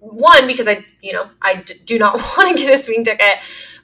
One, 0.00 0.46
because 0.46 0.68
I, 0.68 0.84
you 1.02 1.12
know, 1.12 1.28
I 1.42 1.56
d- 1.56 1.74
do 1.84 1.98
not 1.98 2.14
want 2.36 2.56
to 2.56 2.62
get 2.62 2.72
a 2.72 2.78
speeding 2.78 3.04
ticket. 3.04 3.38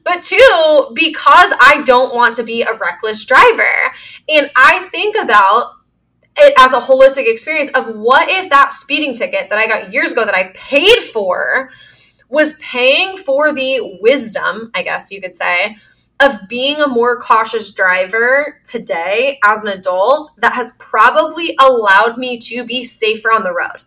But 0.05 0.23
two, 0.23 0.91
because 0.95 1.53
I 1.61 1.83
don't 1.87 2.15
want 2.15 2.37
to 2.37 2.43
be 2.43 2.63
a 2.63 2.75
reckless 2.75 3.25
driver. 3.25 3.93
And 4.29 4.51
I 4.55 4.87
think 4.91 5.17
about 5.17 5.73
it 6.37 6.55
as 6.59 6.73
a 6.73 6.81
holistic 6.81 7.31
experience 7.31 7.71
of 7.71 7.95
what 7.97 8.29
if 8.29 8.51
that 8.51 8.73
speeding 8.73 9.15
ticket 9.15 9.51
that 9.51 9.59
I 9.59 9.67
got 9.67 9.93
years 9.93 10.13
ago 10.13 10.25
that 10.25 10.35
I 10.35 10.53
paid 10.55 10.99
for 11.13 11.71
was 12.29 12.59
paying 12.59 13.17
for 13.17 13.53
the 13.53 13.99
wisdom, 14.01 14.71
I 14.75 14.83
guess 14.83 15.11
you 15.11 15.21
could 15.21 15.39
say, 15.39 15.77
of 16.21 16.49
being 16.49 16.81
a 16.81 16.89
more 16.89 17.21
cautious 17.21 17.73
driver 17.73 18.61
today 18.65 19.39
as 19.43 19.63
an 19.63 19.69
adult 19.69 20.31
that 20.39 20.53
has 20.53 20.73
probably 20.79 21.57
allowed 21.61 22.19
me 22.19 22.39
to 22.39 22.65
be 22.65 22.85
safer 22.85 23.33
on 23.33 23.43
the 23.43 23.53
road. 23.53 23.83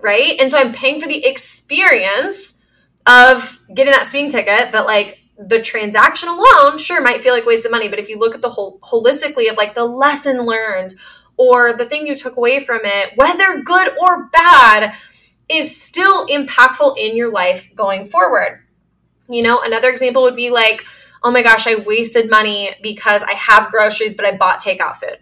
Right? 0.00 0.36
And 0.40 0.50
so 0.50 0.58
I'm 0.58 0.72
paying 0.72 1.00
for 1.00 1.08
the 1.08 1.24
experience 1.26 2.60
of 3.06 3.58
getting 3.74 3.92
that 3.92 4.06
speeding 4.06 4.30
ticket 4.30 4.72
that 4.72 4.86
like 4.86 5.18
the 5.38 5.60
transaction 5.60 6.28
alone 6.28 6.78
sure 6.78 7.00
might 7.02 7.20
feel 7.20 7.34
like 7.34 7.46
wasted 7.46 7.70
money, 7.70 7.88
but 7.88 7.98
if 7.98 8.08
you 8.08 8.18
look 8.18 8.34
at 8.34 8.42
the 8.42 8.48
whole 8.48 8.78
holistically 8.80 9.50
of 9.50 9.56
like 9.56 9.74
the 9.74 9.84
lesson 9.84 10.42
learned 10.42 10.94
or 11.36 11.72
the 11.72 11.84
thing 11.84 12.06
you 12.06 12.14
took 12.14 12.36
away 12.36 12.60
from 12.60 12.80
it, 12.84 13.12
whether 13.16 13.62
good 13.62 13.96
or 13.98 14.28
bad, 14.28 14.94
is 15.48 15.80
still 15.80 16.26
impactful 16.28 16.96
in 16.98 17.16
your 17.16 17.30
life 17.30 17.68
going 17.74 18.06
forward. 18.06 18.61
You 19.32 19.42
know, 19.42 19.60
another 19.62 19.88
example 19.88 20.22
would 20.22 20.36
be 20.36 20.50
like, 20.50 20.84
oh 21.24 21.30
my 21.30 21.42
gosh, 21.42 21.66
I 21.66 21.76
wasted 21.76 22.28
money 22.28 22.70
because 22.82 23.22
I 23.22 23.32
have 23.32 23.70
groceries, 23.70 24.14
but 24.14 24.26
I 24.26 24.36
bought 24.36 24.60
takeout 24.60 24.96
food. 24.96 25.18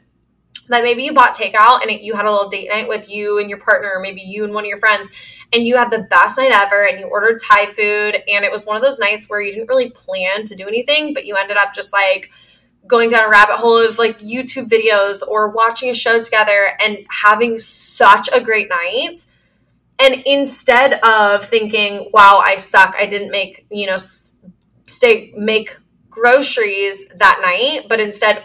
That 0.69 0.83
maybe 0.83 1.03
you 1.05 1.15
bought 1.15 1.37
takeout 1.37 1.83
and 1.83 1.91
it, 1.91 2.03
you 2.03 2.15
had 2.15 2.27
a 2.27 2.31
little 2.31 2.49
date 2.49 2.69
night 2.71 2.89
with 2.89 3.09
you 3.09 3.39
and 3.39 3.49
your 3.49 3.61
partner, 3.61 3.91
or 3.95 4.01
maybe 4.01 4.21
you 4.21 4.45
and 4.45 4.53
one 4.53 4.65
of 4.65 4.69
your 4.69 4.79
friends, 4.79 5.11
and 5.53 5.65
you 5.65 5.77
had 5.77 5.91
the 5.91 6.07
best 6.11 6.39
night 6.39 6.53
ever 6.53 6.87
and 6.87 6.99
you 6.99 7.07
ordered 7.07 7.41
Thai 7.41 7.67
food. 7.67 8.23
And 8.29 8.45
it 8.45 8.51
was 8.51 8.65
one 8.65 8.77
of 8.77 8.83
those 8.83 8.99
nights 8.99 9.29
where 9.29 9.41
you 9.41 9.53
didn't 9.53 9.69
really 9.69 9.91
plan 9.91 10.45
to 10.45 10.57
do 10.57 10.67
anything, 10.67 11.15
but 11.15 11.25
you 11.25 11.37
ended 11.37 11.57
up 11.57 11.73
just 11.73 11.93
like 11.93 12.31
going 12.87 13.11
down 13.11 13.25
a 13.25 13.29
rabbit 13.29 13.57
hole 13.57 13.79
of 13.79 13.99
like 13.99 14.19
YouTube 14.19 14.69
videos 14.69 15.27
or 15.27 15.51
watching 15.51 15.91
a 15.91 15.95
show 15.95 16.21
together 16.21 16.73
and 16.81 16.99
having 17.11 17.59
such 17.59 18.29
a 18.33 18.41
great 18.41 18.69
night. 18.69 19.27
And 20.01 20.23
instead 20.27 20.95
of 21.05 21.45
thinking, 21.45 22.11
wow, 22.13 22.41
I 22.43 22.57
suck, 22.57 22.95
I 22.99 23.07
didn't 23.07 23.31
make, 23.31 23.67
you 23.71 23.87
know, 23.87 23.99
stay, 24.87 25.33
make 25.37 25.77
groceries 26.09 27.07
that 27.17 27.41
night, 27.43 27.89
but 27.89 28.01
instead, 28.01 28.43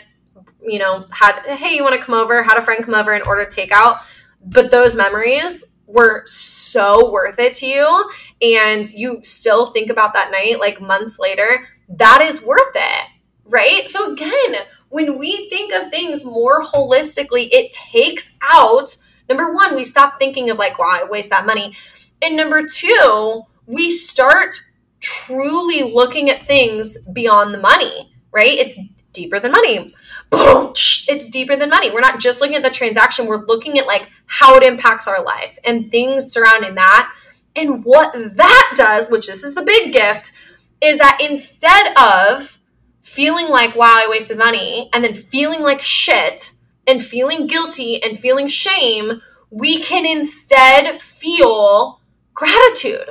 you 0.61 0.79
know, 0.79 1.05
had, 1.11 1.39
hey, 1.41 1.75
you 1.75 1.83
want 1.83 1.95
to 1.95 2.01
come 2.01 2.15
over? 2.15 2.43
Had 2.43 2.57
a 2.57 2.61
friend 2.61 2.83
come 2.83 2.95
over 2.95 3.13
and 3.13 3.23
order 3.23 3.45
takeout. 3.45 4.01
But 4.43 4.69
those 4.69 4.95
memories 4.95 5.77
were 5.87 6.23
so 6.25 7.11
worth 7.11 7.39
it 7.39 7.53
to 7.55 7.67
you. 7.67 8.09
And 8.41 8.91
you 8.91 9.21
still 9.23 9.67
think 9.67 9.89
about 9.89 10.13
that 10.13 10.31
night 10.31 10.59
like 10.59 10.81
months 10.81 11.19
later. 11.19 11.67
That 11.87 12.21
is 12.21 12.41
worth 12.41 12.75
it 12.75 13.09
right? 13.45 13.87
So 13.87 14.11
again, 14.11 14.55
when 14.89 15.17
we 15.17 15.49
think 15.49 15.73
of 15.73 15.91
things 15.91 16.25
more 16.25 16.61
holistically, 16.61 17.49
it 17.51 17.71
takes 17.71 18.35
out 18.41 18.97
number 19.29 19.53
one, 19.53 19.75
we 19.75 19.83
stop 19.83 20.19
thinking 20.19 20.49
of 20.49 20.57
like, 20.57 20.79
wow, 20.79 20.89
I 20.89 21.03
waste 21.03 21.29
that 21.29 21.45
money. 21.45 21.75
And 22.21 22.35
number 22.35 22.67
two, 22.67 23.43
we 23.65 23.89
start 23.89 24.55
truly 24.99 25.91
looking 25.91 26.29
at 26.29 26.43
things 26.43 26.97
beyond 27.13 27.53
the 27.53 27.59
money, 27.59 28.13
right? 28.31 28.57
It's 28.57 28.79
deeper 29.13 29.39
than 29.39 29.51
money. 29.51 29.93
It's 30.31 31.29
deeper 31.29 31.55
than 31.55 31.69
money. 31.69 31.91
We're 31.91 32.01
not 32.01 32.19
just 32.19 32.41
looking 32.41 32.55
at 32.55 32.63
the 32.63 32.69
transaction, 32.69 33.27
we're 33.27 33.45
looking 33.45 33.77
at 33.77 33.85
like 33.85 34.09
how 34.25 34.55
it 34.55 34.63
impacts 34.63 35.07
our 35.07 35.23
life 35.23 35.57
and 35.63 35.91
things 35.91 36.31
surrounding 36.31 36.75
that. 36.75 37.13
And 37.55 37.85
what 37.85 38.13
that 38.13 38.73
does, 38.75 39.09
which 39.09 39.27
this 39.27 39.43
is 39.43 39.55
the 39.55 39.61
big 39.61 39.93
gift, 39.93 40.33
is 40.81 40.97
that 40.97 41.19
instead 41.21 41.95
of 41.97 42.59
feeling 43.01 43.49
like, 43.49 43.75
wow, 43.75 43.95
I 44.03 44.07
wasted 44.09 44.37
money, 44.37 44.89
and 44.91 45.03
then 45.03 45.13
feeling 45.13 45.61
like 45.61 45.81
shit 45.81 46.51
and 46.87 47.03
feeling 47.03 47.47
guilty 47.47 48.01
and 48.01 48.17
feeling 48.17 48.47
shame, 48.47 49.21
we 49.49 49.81
can 49.81 50.05
instead 50.05 50.99
feel 51.01 52.01
gratitude. 52.33 53.09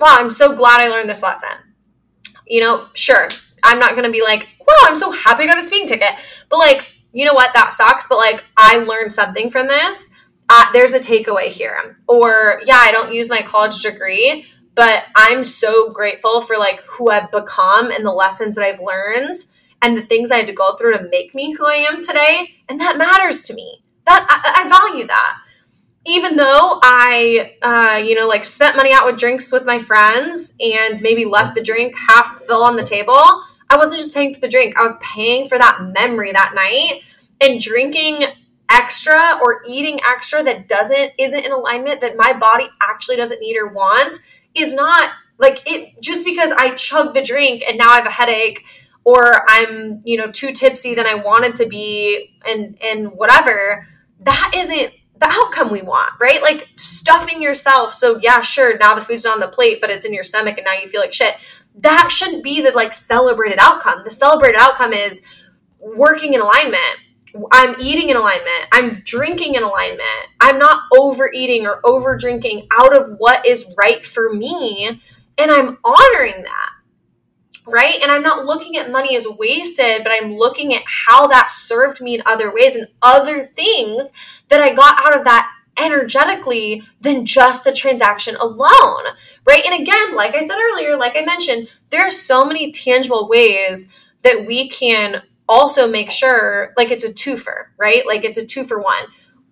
Wow, 0.00 0.16
I'm 0.18 0.30
so 0.30 0.54
glad 0.54 0.80
I 0.80 0.88
learned 0.88 1.10
this 1.10 1.22
lesson. 1.22 1.50
You 2.46 2.60
know, 2.60 2.86
sure, 2.94 3.28
I'm 3.62 3.78
not 3.78 3.94
gonna 3.94 4.10
be 4.10 4.22
like, 4.22 4.48
wow, 4.60 4.74
I'm 4.82 4.96
so 4.96 5.10
happy 5.10 5.44
I 5.44 5.46
got 5.46 5.58
a 5.58 5.62
speeding 5.62 5.88
ticket. 5.88 6.12
But 6.48 6.58
like, 6.58 6.86
you 7.12 7.24
know 7.24 7.34
what, 7.34 7.54
that 7.54 7.72
sucks, 7.72 8.06
but 8.06 8.16
like, 8.16 8.44
I 8.56 8.78
learned 8.78 9.12
something 9.12 9.50
from 9.50 9.66
this. 9.66 10.10
Uh, 10.48 10.70
there's 10.72 10.94
a 10.94 11.00
takeaway 11.00 11.46
here. 11.46 11.96
Or, 12.06 12.60
yeah, 12.64 12.78
I 12.78 12.90
don't 12.92 13.12
use 13.12 13.28
my 13.28 13.42
college 13.42 13.80
degree, 13.80 14.46
but 14.74 15.04
I'm 15.14 15.44
so 15.44 15.90
grateful 15.90 16.40
for 16.40 16.56
like 16.56 16.80
who 16.82 17.10
I've 17.10 17.30
become 17.30 17.90
and 17.90 18.04
the 18.04 18.12
lessons 18.12 18.54
that 18.54 18.64
I've 18.64 18.80
learned 18.80 19.34
and 19.82 19.96
the 19.96 20.02
things 20.02 20.30
I 20.30 20.38
had 20.38 20.46
to 20.46 20.52
go 20.52 20.74
through 20.76 20.94
to 20.94 21.08
make 21.10 21.34
me 21.34 21.52
who 21.52 21.66
I 21.66 21.74
am 21.74 22.00
today. 22.00 22.54
And 22.68 22.80
that 22.80 22.98
matters 22.98 23.46
to 23.46 23.54
me. 23.54 23.82
That 24.06 24.26
I, 24.28 24.64
I 24.64 24.68
value 24.68 25.06
that. 25.06 25.38
Even 26.06 26.36
though 26.36 26.80
I, 26.82 27.56
uh, 27.62 28.02
you 28.02 28.14
know, 28.14 28.26
like 28.26 28.44
spent 28.44 28.76
money 28.76 28.92
out 28.92 29.04
with 29.04 29.18
drinks 29.18 29.52
with 29.52 29.66
my 29.66 29.78
friends 29.78 30.54
and 30.60 31.00
maybe 31.02 31.24
left 31.24 31.54
the 31.54 31.62
drink 31.62 31.94
half 31.96 32.26
full 32.46 32.62
on 32.62 32.76
the 32.76 32.82
table, 32.82 33.42
I 33.70 33.76
wasn't 33.76 34.00
just 34.00 34.14
paying 34.14 34.32
for 34.32 34.40
the 34.40 34.48
drink. 34.48 34.78
I 34.78 34.82
was 34.82 34.94
paying 35.00 35.48
for 35.48 35.58
that 35.58 35.92
memory 35.94 36.32
that 36.32 36.54
night 36.54 37.02
and 37.40 37.60
drinking 37.60 38.24
extra 38.70 39.38
or 39.42 39.62
eating 39.66 39.98
extra 40.08 40.42
that 40.42 40.68
doesn't 40.68 41.12
isn't 41.18 41.44
in 41.44 41.52
alignment 41.52 42.00
that 42.00 42.16
my 42.16 42.32
body 42.32 42.68
actually 42.82 43.16
doesn't 43.16 43.40
need 43.40 43.56
or 43.56 43.72
want 43.72 44.20
is 44.54 44.74
not 44.74 45.10
like 45.38 45.62
it 45.66 46.00
just 46.00 46.24
because 46.24 46.50
I 46.52 46.74
chug 46.74 47.14
the 47.14 47.22
drink 47.22 47.62
and 47.66 47.78
now 47.78 47.90
I 47.90 47.96
have 47.96 48.06
a 48.06 48.10
headache 48.10 48.64
or 49.08 49.42
I'm, 49.48 50.02
you 50.04 50.18
know, 50.18 50.30
too 50.30 50.52
tipsy 50.52 50.94
than 50.94 51.06
I 51.06 51.14
wanted 51.14 51.54
to 51.54 51.66
be 51.66 52.34
and 52.46 52.76
and 52.84 53.12
whatever, 53.12 53.86
that 54.20 54.52
isn't 54.54 54.92
the 55.18 55.26
outcome 55.26 55.70
we 55.70 55.80
want, 55.80 56.12
right? 56.20 56.42
Like 56.42 56.68
stuffing 56.76 57.42
yourself. 57.42 57.94
So 57.94 58.18
yeah, 58.20 58.42
sure, 58.42 58.76
now 58.76 58.94
the 58.94 59.00
food's 59.00 59.24
not 59.24 59.32
on 59.32 59.40
the 59.40 59.48
plate, 59.48 59.80
but 59.80 59.88
it's 59.88 60.04
in 60.04 60.12
your 60.12 60.22
stomach 60.22 60.58
and 60.58 60.66
now 60.66 60.74
you 60.74 60.88
feel 60.88 61.00
like 61.00 61.14
shit. 61.14 61.36
That 61.76 62.10
shouldn't 62.10 62.44
be 62.44 62.60
the 62.60 62.72
like 62.72 62.92
celebrated 62.92 63.58
outcome. 63.58 64.02
The 64.04 64.10
celebrated 64.10 64.58
outcome 64.60 64.92
is 64.92 65.22
working 65.80 66.34
in 66.34 66.42
alignment 66.42 66.98
I'm 67.52 67.76
eating 67.78 68.08
in 68.08 68.16
alignment. 68.16 68.66
I'm 68.72 69.02
drinking 69.04 69.54
in 69.54 69.62
alignment. 69.62 70.26
I'm 70.40 70.58
not 70.58 70.84
overeating 70.96 71.66
or 71.66 71.80
over 71.84 72.16
drinking 72.16 72.66
out 72.72 72.96
of 72.96 73.16
what 73.18 73.46
is 73.46 73.66
right 73.76 74.04
for 74.04 74.32
me. 74.32 75.00
And 75.36 75.50
I'm 75.50 75.78
honoring 75.84 76.42
that. 76.42 76.70
Right. 77.70 77.96
And 78.02 78.10
I'm 78.10 78.22
not 78.22 78.46
looking 78.46 78.76
at 78.76 78.90
money 78.90 79.16
as 79.16 79.26
wasted, 79.26 80.02
but 80.02 80.12
I'm 80.12 80.34
looking 80.34 80.74
at 80.74 80.82
how 80.86 81.26
that 81.26 81.50
served 81.50 82.00
me 82.00 82.14
in 82.14 82.22
other 82.24 82.52
ways 82.52 82.74
and 82.74 82.88
other 83.02 83.42
things 83.42 84.12
that 84.48 84.62
I 84.62 84.72
got 84.72 85.06
out 85.06 85.16
of 85.16 85.24
that 85.24 85.52
energetically 85.78 86.82
than 87.00 87.26
just 87.26 87.64
the 87.64 87.72
transaction 87.72 88.36
alone. 88.36 89.04
Right. 89.46 89.64
And 89.64 89.80
again, 89.80 90.14
like 90.14 90.34
I 90.34 90.40
said 90.40 90.58
earlier, 90.58 90.96
like 90.96 91.16
I 91.16 91.24
mentioned, 91.24 91.68
there's 91.90 92.20
so 92.20 92.44
many 92.44 92.72
tangible 92.72 93.28
ways 93.28 93.90
that 94.22 94.46
we 94.46 94.68
can 94.68 95.22
also 95.48 95.88
make 95.88 96.10
sure 96.10 96.72
like 96.76 96.90
it's 96.90 97.04
a 97.04 97.12
twofer, 97.12 97.66
right? 97.78 98.06
Like 98.06 98.24
it's 98.24 98.36
a 98.36 98.44
two 98.44 98.64
for 98.64 98.80
one. 98.80 99.04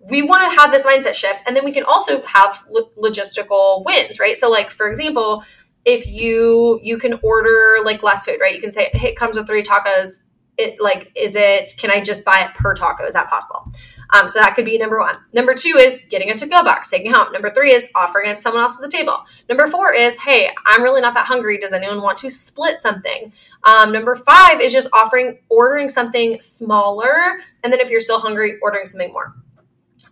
We 0.09 0.23
want 0.23 0.51
to 0.51 0.61
have 0.61 0.71
this 0.71 0.87
mindset 0.87 1.15
shift, 1.15 1.43
and 1.49 1.57
then 1.57 1.65
we 1.65 1.73
can 1.73 1.83
also 1.83 2.23
have 2.23 2.65
lo- 2.71 2.91
logistical 2.97 3.85
wins, 3.85 4.21
right? 4.21 4.37
So, 4.37 4.49
like 4.49 4.71
for 4.71 4.89
example, 4.89 5.43
if 5.87 6.07
you 6.07 6.81
you 6.83 6.99
can 6.99 7.19
order 7.23 7.77
like 7.85 8.03
less 8.03 8.27
food, 8.27 8.39
right? 8.41 8.55
You 8.55 8.61
can 8.61 8.73
say, 8.73 8.91
"Hey, 8.93 9.11
it 9.11 9.17
comes 9.17 9.39
with 9.39 9.47
three 9.47 9.63
tacos." 9.63 10.23
It 10.59 10.81
like 10.81 11.13
is 11.15 11.37
it? 11.37 11.75
Can 11.79 11.91
I 11.91 12.03
just 12.03 12.25
buy 12.25 12.41
it 12.41 12.55
per 12.55 12.75
taco? 12.75 13.05
Is 13.05 13.15
that 13.15 13.31
possible? 13.31 13.71
Um, 14.11 14.29
so 14.29 14.39
that 14.39 14.55
could 14.55 14.65
be 14.65 14.79
number 14.79 14.99
one. 14.99 15.17
Number 15.33 15.55
two 15.55 15.77
is 15.77 16.01
getting 16.11 16.31
a 16.31 16.35
to 16.37 16.47
go 16.47 16.63
box, 16.63 16.91
taking 16.91 17.13
home. 17.13 17.33
Number 17.33 17.51
three 17.51 17.73
is 17.73 17.89
offering 17.95 18.31
it 18.31 18.37
to 18.37 18.41
someone 18.41 18.63
else 18.63 18.77
at 18.77 18.83
the 18.83 18.89
table. 18.89 19.25
Number 19.49 19.67
four 19.67 19.93
is, 19.93 20.17
hey, 20.17 20.51
I'm 20.65 20.83
really 20.83 21.01
not 21.01 21.15
that 21.15 21.27
hungry. 21.27 21.59
Does 21.59 21.73
anyone 21.73 22.01
want 22.01 22.17
to 22.19 22.31
split 22.31 22.81
something? 22.83 23.33
Um, 23.65 23.93
number 23.93 24.15
five 24.15 24.61
is 24.61 24.73
just 24.73 24.89
offering, 24.93 25.39
ordering 25.49 25.89
something 25.89 26.41
smaller. 26.41 27.39
And 27.65 27.73
then 27.73 27.81
if 27.81 27.91
you're 27.91 28.01
still 28.01 28.21
hungry, 28.21 28.59
ordering 28.63 28.87
something 28.87 29.13
more. 29.13 29.35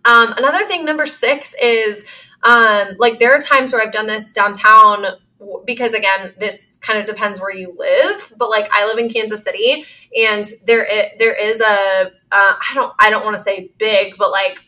Um, 0.03 0.33
another 0.33 0.65
thing, 0.65 0.85
number 0.85 1.05
six 1.05 1.55
is 1.61 2.05
um, 2.43 2.89
like 2.99 3.19
there 3.19 3.33
are 3.33 3.39
times 3.39 3.71
where 3.73 3.81
I've 3.81 3.93
done 3.93 4.07
this 4.07 4.31
downtown 4.31 5.05
because 5.65 5.93
again 5.93 6.33
this 6.37 6.77
kind 6.77 6.99
of 6.99 7.05
depends 7.05 7.39
where 7.39 7.53
you 7.53 7.75
live 7.77 8.33
but 8.37 8.49
like 8.49 8.67
i 8.71 8.85
live 8.85 8.97
in 8.97 9.09
kansas 9.09 9.43
city 9.43 9.85
and 10.17 10.45
there 10.65 10.87
there 11.19 11.33
is 11.33 11.61
a 11.61 12.11
uh, 12.31 12.53
i 12.59 12.71
don't 12.73 12.93
i 12.99 13.09
don't 13.09 13.23
want 13.23 13.37
to 13.37 13.43
say 13.43 13.71
big 13.77 14.15
but 14.17 14.31
like 14.31 14.59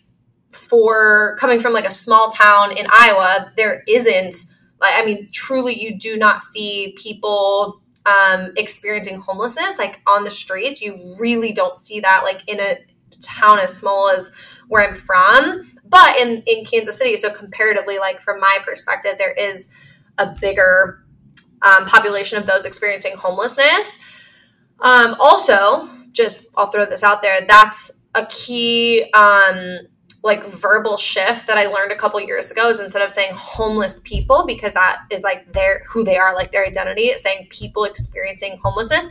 for 0.52 1.36
coming 1.40 1.60
from 1.60 1.74
like 1.74 1.86
a 1.86 1.92
small 1.92 2.30
town 2.30 2.78
in 2.78 2.88
iowa 2.92 3.52
there 3.58 3.84
isn't 3.88 4.36
like 4.80 4.94
i 4.96 5.06
mean 5.06 5.28
truly 5.32 5.74
you 5.74 5.98
do 5.98 6.18
not 6.18 6.42
see 6.42 6.96
people 6.98 7.82
um, 8.08 8.54
experiencing 8.56 9.20
homelessness 9.20 9.78
like 9.78 10.02
on 10.08 10.24
the 10.24 10.32
streets. 10.32 10.82
You 10.82 11.16
really 11.20 11.52
don't 11.52 11.78
see 11.78 12.00
that 12.00 12.22
like 12.24 12.44
in 12.48 12.60
a 12.60 12.78
town 13.22 13.60
as 13.60 13.76
small 13.76 14.10
as 14.10 14.32
where 14.68 14.88
i'm 14.88 14.96
from. 14.96 15.64
But 15.86 16.20
in 16.20 16.44
in 16.46 16.66
kansas 16.66 16.98
city 16.98 17.16
so 17.16 17.32
comparatively 17.32 18.00
like 18.00 18.22
from 18.22 18.40
my 18.40 18.60
perspective 18.66 19.14
there 19.18 19.34
is 19.34 19.70
a 20.18 20.28
bigger 20.28 21.04
um, 21.62 21.86
population 21.86 22.38
of 22.38 22.46
those 22.46 22.66
experiencing 22.66 23.16
homelessness. 23.16 24.00
Um, 24.80 25.16
also, 25.20 25.90
just 26.12 26.48
I'll 26.58 26.68
throw 26.68 26.86
this 26.86 27.04
out 27.04 27.22
there. 27.22 27.42
That's 27.48 28.06
a 28.16 28.26
key 28.28 29.12
um, 29.14 29.80
like 30.24 30.44
verbal 30.46 30.98
shift 30.98 31.48
that 31.48 31.58
I 31.58 31.68
learned 31.68 31.92
a 31.92 31.96
couple 31.96 32.20
years 32.22 32.52
ago. 32.52 32.68
Is 32.70 32.80
instead 32.80 33.02
of 33.02 33.10
saying 33.10 33.32
homeless 33.34 34.00
people 34.02 34.46
because 34.46 34.74
that 34.74 35.04
is 35.10 35.24
like 35.24 35.52
their 35.54 35.84
who 35.88 36.04
they 36.04 36.18
are, 36.18 36.36
like 36.36 36.52
their 36.52 36.66
identity, 36.66 37.12
saying 37.18 37.48
people 37.50 37.84
experiencing 37.86 38.60
homelessness. 38.64 39.08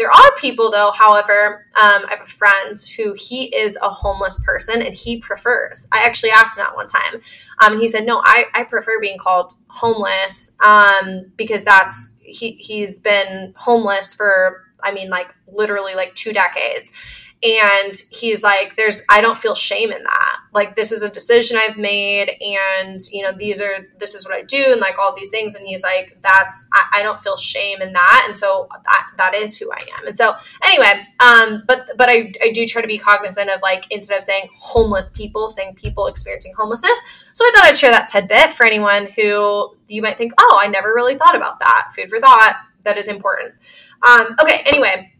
There 0.00 0.10
are 0.10 0.34
people, 0.38 0.70
though, 0.70 0.92
however, 0.92 1.66
um, 1.78 2.06
I 2.06 2.16
have 2.16 2.22
a 2.22 2.26
friend 2.26 2.78
who 2.96 3.12
he 3.12 3.54
is 3.54 3.76
a 3.82 3.90
homeless 3.90 4.42
person 4.42 4.80
and 4.80 4.94
he 4.94 5.18
prefers. 5.18 5.86
I 5.92 6.04
actually 6.04 6.30
asked 6.30 6.56
him 6.56 6.64
that 6.64 6.74
one 6.74 6.86
time. 6.86 7.20
Um, 7.62 7.72
and 7.74 7.82
he 7.82 7.86
said, 7.86 8.06
No, 8.06 8.22
I, 8.24 8.46
I 8.54 8.64
prefer 8.64 8.98
being 8.98 9.18
called 9.18 9.52
homeless 9.68 10.52
um, 10.60 11.30
because 11.36 11.64
that's, 11.64 12.14
he, 12.22 12.52
he's 12.52 12.98
been 12.98 13.52
homeless 13.58 14.14
for, 14.14 14.64
I 14.82 14.90
mean, 14.90 15.10
like 15.10 15.34
literally 15.46 15.94
like 15.94 16.14
two 16.14 16.32
decades 16.32 16.94
and 17.42 17.94
he's 18.10 18.42
like 18.42 18.76
there's 18.76 19.02
i 19.08 19.20
don't 19.20 19.38
feel 19.38 19.54
shame 19.54 19.90
in 19.90 20.02
that. 20.02 20.36
Like 20.52 20.74
this 20.74 20.92
is 20.92 21.02
a 21.02 21.08
decision 21.08 21.56
i've 21.58 21.78
made 21.78 22.36
and 22.40 23.00
you 23.12 23.22
know 23.22 23.32
these 23.32 23.62
are 23.62 23.88
this 23.98 24.14
is 24.14 24.26
what 24.26 24.34
i 24.34 24.42
do 24.42 24.72
and 24.72 24.80
like 24.80 24.98
all 24.98 25.14
these 25.14 25.30
things. 25.30 25.54
And 25.54 25.66
he's 25.66 25.82
like 25.82 26.18
that's 26.20 26.68
i, 26.72 26.98
I 26.98 27.02
don't 27.02 27.20
feel 27.20 27.36
shame 27.36 27.80
in 27.80 27.92
that. 27.94 28.24
And 28.26 28.36
so 28.36 28.68
that 28.84 29.10
that 29.16 29.34
is 29.34 29.56
who 29.56 29.72
i 29.72 29.80
am. 29.98 30.06
And 30.06 30.16
so 30.16 30.34
anyway 30.62 31.06
um 31.20 31.62
but 31.66 31.88
but 31.96 32.08
i 32.10 32.32
i 32.42 32.50
do 32.52 32.66
try 32.66 32.82
to 32.82 32.88
be 32.88 32.98
cognizant 32.98 33.48
of 33.48 33.62
like 33.62 33.86
instead 33.90 34.18
of 34.18 34.24
saying 34.24 34.48
homeless 34.54 35.10
people 35.10 35.48
saying 35.48 35.74
people 35.76 36.06
experiencing 36.06 36.52
homelessness. 36.56 36.98
So 37.32 37.44
i 37.44 37.52
thought 37.54 37.64
i'd 37.64 37.76
share 37.76 37.90
that 37.90 38.06
tidbit 38.06 38.52
for 38.52 38.66
anyone 38.66 39.08
who 39.16 39.74
you 39.88 40.02
might 40.02 40.18
think 40.18 40.34
oh 40.38 40.58
i 40.60 40.66
never 40.66 40.88
really 40.94 41.14
thought 41.14 41.36
about 41.36 41.60
that. 41.60 41.90
Food 41.94 42.10
for 42.10 42.20
thought. 42.20 42.60
That 42.82 42.98
is 42.98 43.08
important. 43.08 43.54
Um 44.02 44.36
okay 44.42 44.62
anyway 44.66 45.12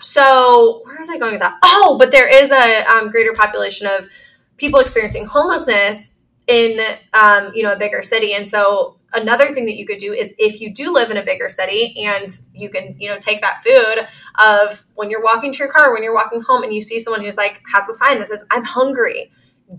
so 0.00 0.82
where 0.84 0.96
was 0.98 1.10
I 1.10 1.18
going 1.18 1.32
with 1.32 1.40
that? 1.40 1.58
Oh, 1.62 1.96
but 1.98 2.10
there 2.10 2.28
is 2.28 2.52
a 2.52 2.84
um, 2.84 3.10
greater 3.10 3.32
population 3.32 3.86
of 3.86 4.08
people 4.56 4.80
experiencing 4.80 5.26
homelessness 5.26 6.18
in 6.46 6.78
um, 7.14 7.50
you 7.54 7.62
know 7.62 7.72
a 7.72 7.78
bigger 7.78 8.02
city, 8.02 8.34
and 8.34 8.46
so 8.46 8.96
another 9.16 9.52
thing 9.52 9.64
that 9.66 9.76
you 9.76 9.86
could 9.86 9.98
do 9.98 10.12
is 10.12 10.34
if 10.38 10.60
you 10.60 10.72
do 10.72 10.92
live 10.92 11.10
in 11.10 11.16
a 11.16 11.24
bigger 11.24 11.48
city 11.48 11.94
and 12.04 12.38
you 12.52 12.68
can 12.68 12.94
you 12.98 13.08
know 13.08 13.16
take 13.18 13.40
that 13.40 13.62
food 13.62 14.06
of 14.38 14.84
when 14.94 15.10
you're 15.10 15.22
walking 15.22 15.52
to 15.52 15.58
your 15.58 15.68
car 15.68 15.92
when 15.92 16.02
you're 16.02 16.14
walking 16.14 16.40
home 16.42 16.62
and 16.62 16.74
you 16.74 16.82
see 16.82 16.98
someone 16.98 17.22
who's 17.22 17.36
like 17.36 17.62
has 17.72 17.88
a 17.88 17.92
sign 17.92 18.18
that 18.18 18.26
says 18.26 18.44
i'm 18.50 18.64
hungry 18.64 19.30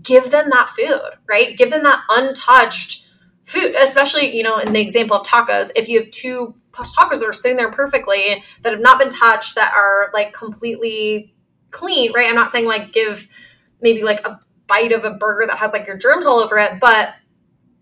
give 0.02 0.30
them 0.30 0.50
that 0.50 0.68
food 0.70 1.10
right 1.28 1.56
give 1.56 1.70
them 1.70 1.82
that 1.82 2.02
untouched 2.10 3.07
food 3.48 3.74
especially 3.80 4.36
you 4.36 4.42
know 4.42 4.58
in 4.58 4.72
the 4.74 4.80
example 4.80 5.16
of 5.16 5.26
tacos 5.26 5.70
if 5.74 5.88
you 5.88 5.98
have 5.98 6.10
two 6.10 6.54
tacos 6.72 7.20
that 7.20 7.26
are 7.26 7.32
sitting 7.32 7.56
there 7.56 7.72
perfectly 7.72 8.44
that 8.62 8.72
have 8.72 8.82
not 8.82 8.98
been 8.98 9.08
touched 9.08 9.54
that 9.54 9.72
are 9.74 10.10
like 10.12 10.34
completely 10.34 11.34
clean 11.70 12.12
right? 12.12 12.28
I'm 12.28 12.34
not 12.34 12.50
saying 12.50 12.66
like 12.66 12.92
give 12.92 13.26
maybe 13.80 14.02
like 14.02 14.26
a 14.26 14.38
bite 14.66 14.92
of 14.92 15.04
a 15.04 15.14
burger 15.14 15.46
that 15.46 15.56
has 15.56 15.72
like 15.72 15.86
your 15.86 15.96
germs 15.96 16.26
all 16.26 16.40
over 16.40 16.58
it 16.58 16.78
but 16.78 17.14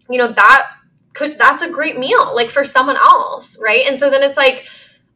you 0.09 0.19
know 0.19 0.29
that 0.29 0.69
could 1.15 1.37
that's 1.37 1.65
a 1.65 1.71
great 1.71 1.99
meal 1.99 2.33
like 2.35 2.49
for 2.49 2.65
someone 2.65 2.97
else 2.97 3.61
right? 3.61 3.83
And 3.89 3.99
so 3.99 4.09
then 4.09 4.23
it's 4.23 4.39
like 4.39 4.69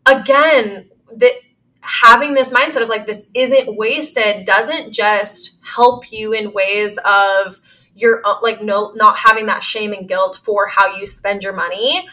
again 0.04 0.90
that 1.14 1.34
having 1.82 2.34
this 2.34 2.52
mindset 2.52 2.82
of 2.82 2.88
like 2.88 3.06
this 3.06 3.30
isn't 3.34 3.76
wasted 3.76 4.44
doesn't 4.44 4.92
just 4.92 5.64
help 5.64 6.10
you 6.10 6.32
in 6.32 6.52
ways 6.52 6.98
of 7.04 7.60
you're 8.00 8.20
uh, 8.24 8.36
like 8.42 8.62
no 8.62 8.92
not 8.94 9.18
having 9.18 9.46
that 9.46 9.62
shame 9.62 9.92
and 9.92 10.08
guilt 10.08 10.40
for 10.42 10.66
how 10.68 10.96
you 10.96 11.06
spend 11.06 11.42
your 11.42 11.52
money. 11.52 12.06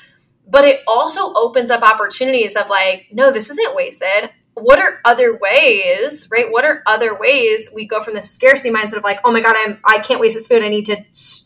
But 0.50 0.66
it 0.66 0.82
also 0.88 1.34
opens 1.34 1.70
up 1.72 1.82
opportunities 1.82 2.56
of 2.56 2.70
like 2.70 3.08
no 3.12 3.32
this 3.32 3.50
isn't 3.50 3.76
wasted. 3.76 4.32
What 4.54 4.80
are 4.80 5.00
other 5.06 5.38
ways 5.38 6.28
right? 6.32 6.52
What 6.52 6.66
are 6.66 6.82
other 6.86 7.18
ways 7.18 7.70
we 7.74 7.86
go 7.86 8.02
from 8.02 8.16
the 8.16 8.22
scarcity 8.22 8.74
mindset 8.74 8.98
of 8.98 9.04
like 9.04 9.20
oh 9.24 9.32
my 9.32 9.42
god 9.42 9.56
i'm 9.58 9.80
i 9.86 10.00
can't 10.00 10.20
waste 10.20 10.36
this 10.36 10.48
food. 10.48 10.64
I 10.64 10.70
need 10.70 10.86
to 10.86 11.04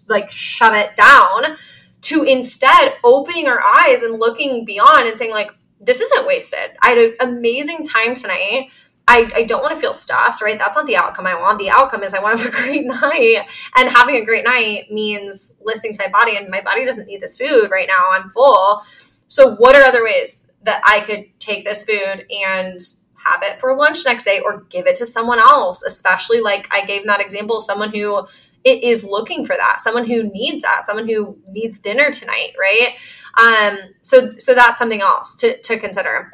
like 0.07 0.31
shove 0.31 0.75
it 0.75 0.95
down 0.95 1.57
to 2.01 2.23
instead 2.23 2.95
opening 3.03 3.47
our 3.47 3.61
eyes 3.61 4.01
and 4.01 4.19
looking 4.19 4.65
beyond 4.65 5.07
and 5.07 5.17
saying 5.17 5.31
like 5.31 5.51
this 5.79 5.99
isn't 5.99 6.27
wasted. 6.27 6.77
I 6.81 6.89
had 6.89 6.97
an 6.97 7.15
amazing 7.21 7.83
time 7.83 8.13
tonight 8.13 8.69
I, 9.07 9.29
I 9.35 9.43
don't 9.43 9.61
want 9.61 9.75
to 9.75 9.81
feel 9.81 9.93
stuffed, 9.93 10.41
right? 10.41 10.57
That's 10.57 10.75
not 10.75 10.85
the 10.85 10.95
outcome 10.95 11.27
I 11.27 11.37
want. 11.39 11.59
The 11.59 11.69
outcome 11.69 12.03
is 12.03 12.13
I 12.13 12.21
want 12.21 12.39
to 12.39 12.45
have 12.45 12.53
a 12.53 12.57
great 12.63 12.85
night. 12.85 13.45
And 13.75 13.89
having 13.89 14.15
a 14.15 14.25
great 14.25 14.45
night 14.45 14.91
means 14.91 15.53
listening 15.61 15.93
to 15.93 16.03
my 16.03 16.09
body, 16.09 16.37
and 16.37 16.49
my 16.49 16.61
body 16.61 16.85
doesn't 16.85 17.07
need 17.07 17.21
this 17.21 17.37
food 17.37 17.69
right 17.71 17.87
now. 17.87 18.09
I'm 18.11 18.29
full. 18.29 18.81
So, 19.27 19.55
what 19.55 19.75
are 19.75 19.81
other 19.81 20.03
ways 20.03 20.49
that 20.63 20.81
I 20.85 21.01
could 21.01 21.25
take 21.39 21.65
this 21.65 21.83
food 21.83 22.25
and 22.31 22.79
have 23.15 23.43
it 23.43 23.59
for 23.59 23.75
lunch 23.75 24.05
next 24.05 24.25
day 24.25 24.39
or 24.39 24.61
give 24.69 24.87
it 24.87 24.95
to 24.97 25.05
someone 25.05 25.39
else? 25.39 25.83
Especially 25.83 26.41
like 26.41 26.67
I 26.71 26.85
gave 26.85 27.05
that 27.07 27.21
example, 27.21 27.59
someone 27.59 27.91
who 27.91 28.27
it 28.63 28.83
is 28.83 29.03
looking 29.03 29.43
for 29.43 29.55
that 29.55 29.81
someone 29.81 30.05
who 30.05 30.31
needs 30.31 30.61
that 30.61 30.83
someone 30.83 31.07
who 31.07 31.35
needs 31.49 31.79
dinner 31.79 32.11
tonight 32.11 32.51
right 32.59 32.93
um 33.37 33.77
so 34.01 34.37
so 34.37 34.53
that's 34.53 34.77
something 34.77 35.01
else 35.01 35.35
to 35.35 35.57
to 35.61 35.79
consider 35.79 36.31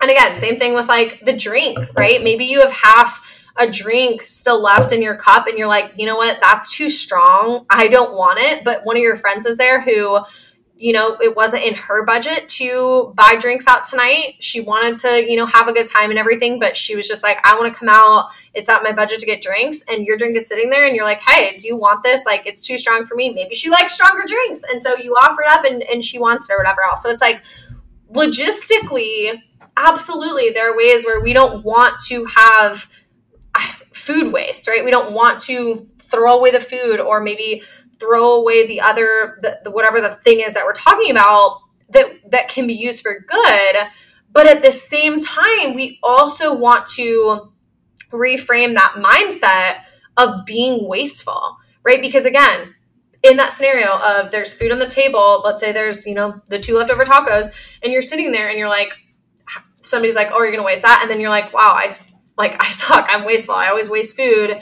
and 0.00 0.10
again 0.10 0.36
same 0.36 0.58
thing 0.58 0.74
with 0.74 0.88
like 0.88 1.20
the 1.24 1.32
drink 1.32 1.78
right 1.96 2.22
maybe 2.22 2.44
you 2.44 2.60
have 2.60 2.72
half 2.72 3.26
a 3.56 3.68
drink 3.68 4.22
still 4.22 4.62
left 4.62 4.92
in 4.92 5.02
your 5.02 5.16
cup 5.16 5.46
and 5.46 5.58
you're 5.58 5.68
like 5.68 5.92
you 5.96 6.06
know 6.06 6.16
what 6.16 6.38
that's 6.40 6.74
too 6.74 6.88
strong 6.88 7.64
i 7.70 7.88
don't 7.88 8.14
want 8.14 8.38
it 8.40 8.64
but 8.64 8.84
one 8.84 8.96
of 8.96 9.02
your 9.02 9.16
friends 9.16 9.44
is 9.46 9.56
there 9.56 9.80
who 9.80 10.18
you 10.80 10.94
know, 10.94 11.18
it 11.20 11.36
wasn't 11.36 11.62
in 11.62 11.74
her 11.74 12.06
budget 12.06 12.48
to 12.48 13.12
buy 13.14 13.36
drinks 13.38 13.68
out 13.68 13.84
tonight. 13.84 14.36
She 14.40 14.62
wanted 14.62 14.96
to, 15.02 15.30
you 15.30 15.36
know, 15.36 15.44
have 15.44 15.68
a 15.68 15.74
good 15.74 15.84
time 15.86 16.08
and 16.08 16.18
everything, 16.18 16.58
but 16.58 16.74
she 16.74 16.96
was 16.96 17.06
just 17.06 17.22
like, 17.22 17.38
I 17.44 17.54
want 17.58 17.70
to 17.70 17.78
come 17.78 17.90
out. 17.90 18.30
It's 18.54 18.66
not 18.66 18.82
my 18.82 18.90
budget 18.90 19.20
to 19.20 19.26
get 19.26 19.42
drinks. 19.42 19.82
And 19.90 20.06
your 20.06 20.16
drink 20.16 20.36
is 20.36 20.48
sitting 20.48 20.70
there 20.70 20.86
and 20.86 20.96
you're 20.96 21.04
like, 21.04 21.20
hey, 21.20 21.54
do 21.58 21.68
you 21.68 21.76
want 21.76 22.02
this? 22.02 22.24
Like, 22.24 22.46
it's 22.46 22.62
too 22.62 22.78
strong 22.78 23.04
for 23.04 23.14
me. 23.14 23.34
Maybe 23.34 23.54
she 23.54 23.68
likes 23.68 23.92
stronger 23.92 24.24
drinks. 24.26 24.62
And 24.72 24.82
so 24.82 24.96
you 24.96 25.12
offer 25.20 25.42
it 25.42 25.50
up 25.50 25.66
and, 25.66 25.82
and 25.82 26.02
she 26.02 26.18
wants 26.18 26.48
it 26.48 26.54
or 26.54 26.56
whatever 26.56 26.80
else. 26.82 27.02
So 27.02 27.10
it's 27.10 27.20
like, 27.20 27.42
logistically, 28.10 29.42
absolutely, 29.76 30.50
there 30.50 30.72
are 30.72 30.76
ways 30.76 31.04
where 31.04 31.20
we 31.20 31.32
don't 31.32 31.64
want 31.64 31.98
to 32.06 32.24
have 32.26 32.90
uh, 33.54 33.72
food 33.92 34.32
waste, 34.32 34.68
right? 34.68 34.84
We 34.84 34.90
don't 34.90 35.12
want 35.12 35.40
to 35.40 35.88
throw 36.02 36.38
away 36.38 36.50
the 36.50 36.60
food 36.60 37.00
or 37.00 37.20
maybe 37.20 37.62
throw 37.98 38.34
away 38.34 38.66
the 38.66 38.80
other 38.80 39.38
the, 39.42 39.60
the 39.62 39.70
whatever 39.70 40.00
the 40.00 40.16
thing 40.24 40.40
is 40.40 40.54
that 40.54 40.64
we're 40.64 40.72
talking 40.72 41.10
about 41.10 41.60
that 41.90 42.10
that 42.30 42.48
can 42.48 42.66
be 42.66 42.74
used 42.74 43.02
for 43.02 43.20
good 43.28 43.76
but 44.32 44.46
at 44.46 44.62
the 44.62 44.72
same 44.72 45.20
time 45.20 45.74
we 45.74 45.98
also 46.02 46.54
want 46.54 46.86
to 46.86 47.52
reframe 48.10 48.74
that 48.74 48.94
mindset 48.96 49.84
of 50.16 50.44
being 50.46 50.88
wasteful 50.88 51.56
right 51.84 52.00
because 52.00 52.24
again 52.24 52.74
in 53.22 53.36
that 53.36 53.52
scenario 53.52 53.98
of 53.98 54.30
there's 54.30 54.54
food 54.54 54.72
on 54.72 54.78
the 54.78 54.86
table 54.86 55.42
let's 55.44 55.60
say 55.60 55.70
there's 55.70 56.06
you 56.06 56.14
know 56.14 56.40
the 56.48 56.58
two 56.58 56.76
leftover 56.76 57.04
tacos 57.04 57.48
and 57.82 57.92
you're 57.92 58.02
sitting 58.02 58.32
there 58.32 58.48
and 58.48 58.58
you're 58.58 58.68
like 58.68 58.94
somebody's 59.82 60.16
like 60.16 60.30
oh 60.32 60.42
you're 60.42 60.52
gonna 60.52 60.62
waste 60.62 60.82
that 60.82 61.00
and 61.02 61.10
then 61.10 61.20
you're 61.20 61.30
like 61.30 61.52
wow 61.52 61.74
i 61.74 61.90
like 62.40 62.60
i 62.60 62.70
suck. 62.80 63.06
I'm 63.08 63.24
wasteful. 63.24 63.54
I 63.54 63.68
always 63.68 63.88
waste 63.88 64.16
food. 64.16 64.60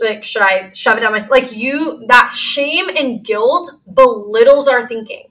Like 0.00 0.24
should 0.24 0.42
i 0.42 0.70
shove 0.70 0.96
it 0.96 1.00
down 1.00 1.12
my 1.12 1.20
like 1.30 1.54
you 1.54 2.04
that 2.08 2.32
shame 2.32 2.88
and 2.96 3.22
guilt 3.22 3.70
belittles 3.92 4.68
our 4.68 4.88
thinking. 4.88 5.24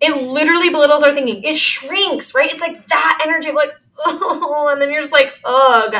It 0.00 0.22
literally 0.22 0.70
belittles 0.70 1.02
our 1.02 1.12
thinking. 1.12 1.42
It 1.42 1.58
shrinks 1.58 2.34
right? 2.34 2.50
It's 2.50 2.62
like 2.62 2.86
that 2.88 3.20
energy 3.26 3.50
of 3.50 3.56
like 3.56 3.72
oh 3.98 4.68
and 4.70 4.80
then 4.80 4.90
you're 4.90 5.02
just 5.02 5.12
like 5.12 5.34
ugh. 5.44 5.94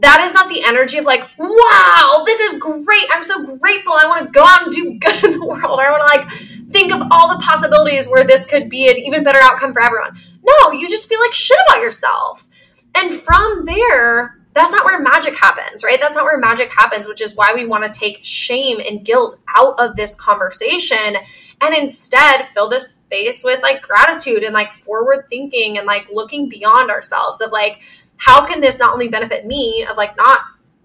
That 0.00 0.20
is 0.20 0.32
not 0.32 0.48
the 0.48 0.62
energy 0.64 0.98
of 0.98 1.04
like 1.04 1.30
wow 1.38 2.22
this 2.26 2.40
is 2.40 2.60
great. 2.60 3.04
I'm 3.12 3.22
so 3.22 3.56
grateful. 3.58 3.94
I 3.94 4.06
want 4.06 4.26
to 4.26 4.32
go 4.32 4.44
out 4.44 4.64
and 4.64 4.72
do 4.72 4.98
good 4.98 5.24
in 5.24 5.38
the 5.38 5.46
world. 5.46 5.80
I 5.80 5.90
want 5.90 6.02
to 6.02 6.18
like 6.18 6.57
think 6.70 6.92
of 6.92 7.02
all 7.10 7.28
the 7.28 7.42
possibilities 7.42 8.08
where 8.08 8.24
this 8.24 8.44
could 8.46 8.68
be 8.68 8.88
an 8.88 8.96
even 8.96 9.22
better 9.22 9.40
outcome 9.42 9.72
for 9.72 9.82
everyone 9.82 10.16
no 10.44 10.72
you 10.72 10.88
just 10.88 11.08
feel 11.08 11.20
like 11.20 11.32
shit 11.32 11.58
about 11.68 11.82
yourself 11.82 12.46
and 12.94 13.12
from 13.12 13.64
there 13.64 14.38
that's 14.58 14.72
not 14.72 14.84
where 14.84 15.00
magic 15.00 15.36
happens, 15.36 15.84
right? 15.84 16.00
That's 16.00 16.16
not 16.16 16.24
where 16.24 16.36
magic 16.36 16.72
happens, 16.72 17.06
which 17.06 17.20
is 17.20 17.36
why 17.36 17.52
we 17.54 17.64
want 17.64 17.84
to 17.84 17.96
take 18.00 18.24
shame 18.24 18.80
and 18.80 19.04
guilt 19.04 19.38
out 19.56 19.78
of 19.78 19.94
this 19.94 20.16
conversation 20.16 21.16
and 21.60 21.76
instead 21.76 22.48
fill 22.48 22.68
this 22.68 22.90
space 22.90 23.44
with 23.44 23.62
like 23.62 23.82
gratitude 23.82 24.42
and 24.42 24.54
like 24.54 24.72
forward 24.72 25.26
thinking 25.30 25.78
and 25.78 25.86
like 25.86 26.08
looking 26.10 26.48
beyond 26.48 26.90
ourselves 26.90 27.40
of 27.40 27.52
like, 27.52 27.82
how 28.16 28.44
can 28.44 28.60
this 28.60 28.80
not 28.80 28.92
only 28.92 29.06
benefit 29.06 29.46
me 29.46 29.86
of 29.88 29.96
like 29.96 30.16
not, 30.16 30.40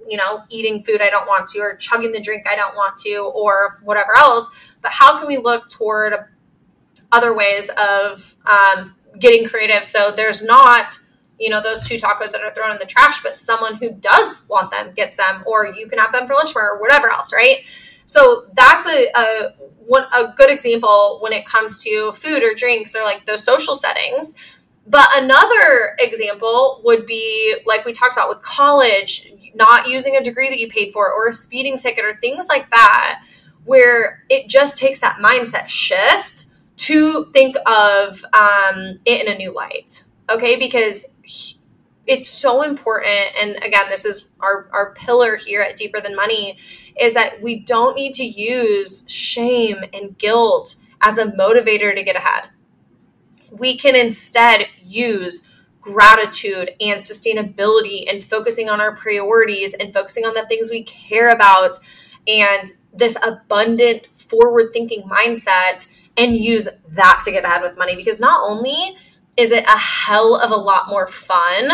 you 0.07 0.17
know, 0.17 0.43
eating 0.49 0.83
food 0.83 1.01
I 1.01 1.09
don't 1.09 1.27
want 1.27 1.47
to 1.47 1.59
or 1.59 1.75
chugging 1.75 2.11
the 2.11 2.19
drink 2.19 2.45
I 2.49 2.55
don't 2.55 2.75
want 2.75 2.97
to 2.97 3.31
or 3.35 3.79
whatever 3.83 4.15
else, 4.17 4.49
but 4.81 4.91
how 4.91 5.17
can 5.17 5.27
we 5.27 5.37
look 5.37 5.69
toward 5.69 6.13
other 7.11 7.35
ways 7.35 7.69
of 7.77 8.35
um, 8.45 8.95
getting 9.19 9.47
creative? 9.47 9.85
So 9.85 10.11
there's 10.11 10.43
not 10.43 10.91
you 11.39 11.49
know 11.49 11.61
those 11.61 11.87
two 11.87 11.95
tacos 11.95 12.31
that 12.31 12.41
are 12.41 12.51
thrown 12.51 12.71
in 12.71 12.77
the 12.77 12.85
trash 12.85 13.21
but 13.23 13.35
someone 13.35 13.75
who 13.75 13.91
does 13.91 14.41
want 14.47 14.71
them 14.71 14.93
gets 14.93 15.17
them 15.17 15.43
or 15.47 15.65
you 15.75 15.87
can 15.87 15.97
have 15.97 16.11
them 16.13 16.27
for 16.27 16.35
lunch 16.35 16.55
or 16.55 16.79
whatever 16.79 17.09
else 17.09 17.33
right? 17.33 17.65
So 18.05 18.45
that's 18.53 18.87
a, 18.87 19.07
a 19.15 19.53
one 19.85 20.05
a 20.13 20.33
good 20.35 20.49
example 20.49 21.17
when 21.21 21.33
it 21.33 21.45
comes 21.45 21.83
to 21.83 22.11
food 22.13 22.43
or 22.43 22.53
drinks 22.53 22.95
or 22.95 23.03
like 23.03 23.25
those 23.25 23.43
social 23.43 23.75
settings 23.75 24.35
but 24.85 25.07
another 25.15 25.95
example 25.99 26.81
would 26.83 27.05
be 27.05 27.55
like 27.65 27.85
we 27.85 27.93
talked 27.93 28.13
about 28.13 28.29
with 28.29 28.41
college 28.41 29.31
not 29.55 29.87
using 29.87 30.15
a 30.17 30.23
degree 30.23 30.49
that 30.49 30.59
you 30.59 30.67
paid 30.67 30.91
for 30.91 31.11
or 31.11 31.27
a 31.27 31.33
speeding 31.33 31.77
ticket 31.77 32.03
or 32.03 32.15
things 32.15 32.47
like 32.49 32.69
that 32.71 33.23
where 33.65 34.23
it 34.29 34.49
just 34.49 34.77
takes 34.77 34.99
that 34.99 35.17
mindset 35.17 35.67
shift 35.67 36.47
to 36.75 37.25
think 37.31 37.55
of 37.65 38.25
um, 38.33 38.99
it 39.05 39.25
in 39.25 39.31
a 39.31 39.37
new 39.37 39.53
light 39.53 40.03
okay? 40.29 40.57
Because 40.57 41.05
it's 42.05 42.27
so 42.27 42.63
important 42.63 43.31
and 43.41 43.55
again 43.63 43.85
this 43.87 44.03
is 44.03 44.31
our 44.41 44.67
our 44.73 44.93
pillar 44.93 45.37
here 45.37 45.61
at 45.61 45.77
deeper 45.77 46.01
than 46.01 46.13
money 46.13 46.57
is 46.99 47.13
that 47.13 47.41
we 47.41 47.61
don't 47.61 47.95
need 47.95 48.13
to 48.13 48.25
use 48.25 49.05
shame 49.07 49.77
and 49.93 50.17
guilt 50.17 50.75
as 50.99 51.17
a 51.17 51.27
motivator 51.27 51.95
to 51.95 52.03
get 52.03 52.17
ahead 52.17 52.49
we 53.57 53.77
can 53.77 53.95
instead 53.95 54.67
use 54.81 55.43
gratitude 55.79 56.71
and 56.79 56.99
sustainability 56.99 58.09
and 58.09 58.23
focusing 58.23 58.69
on 58.69 58.79
our 58.79 58.95
priorities 58.95 59.73
and 59.73 59.93
focusing 59.93 60.25
on 60.25 60.33
the 60.33 60.45
things 60.47 60.69
we 60.71 60.83
care 60.83 61.29
about 61.29 61.77
and 62.27 62.71
this 62.93 63.17
abundant 63.25 64.05
forward 64.07 64.71
thinking 64.71 65.03
mindset 65.03 65.91
and 66.17 66.37
use 66.37 66.67
that 66.89 67.21
to 67.23 67.31
get 67.31 67.43
ahead 67.43 67.61
with 67.61 67.77
money. 67.77 67.95
Because 67.95 68.21
not 68.21 68.39
only 68.49 68.97
is 69.35 69.51
it 69.51 69.65
a 69.65 69.77
hell 69.77 70.35
of 70.35 70.51
a 70.51 70.55
lot 70.55 70.87
more 70.87 71.07
fun, 71.07 71.69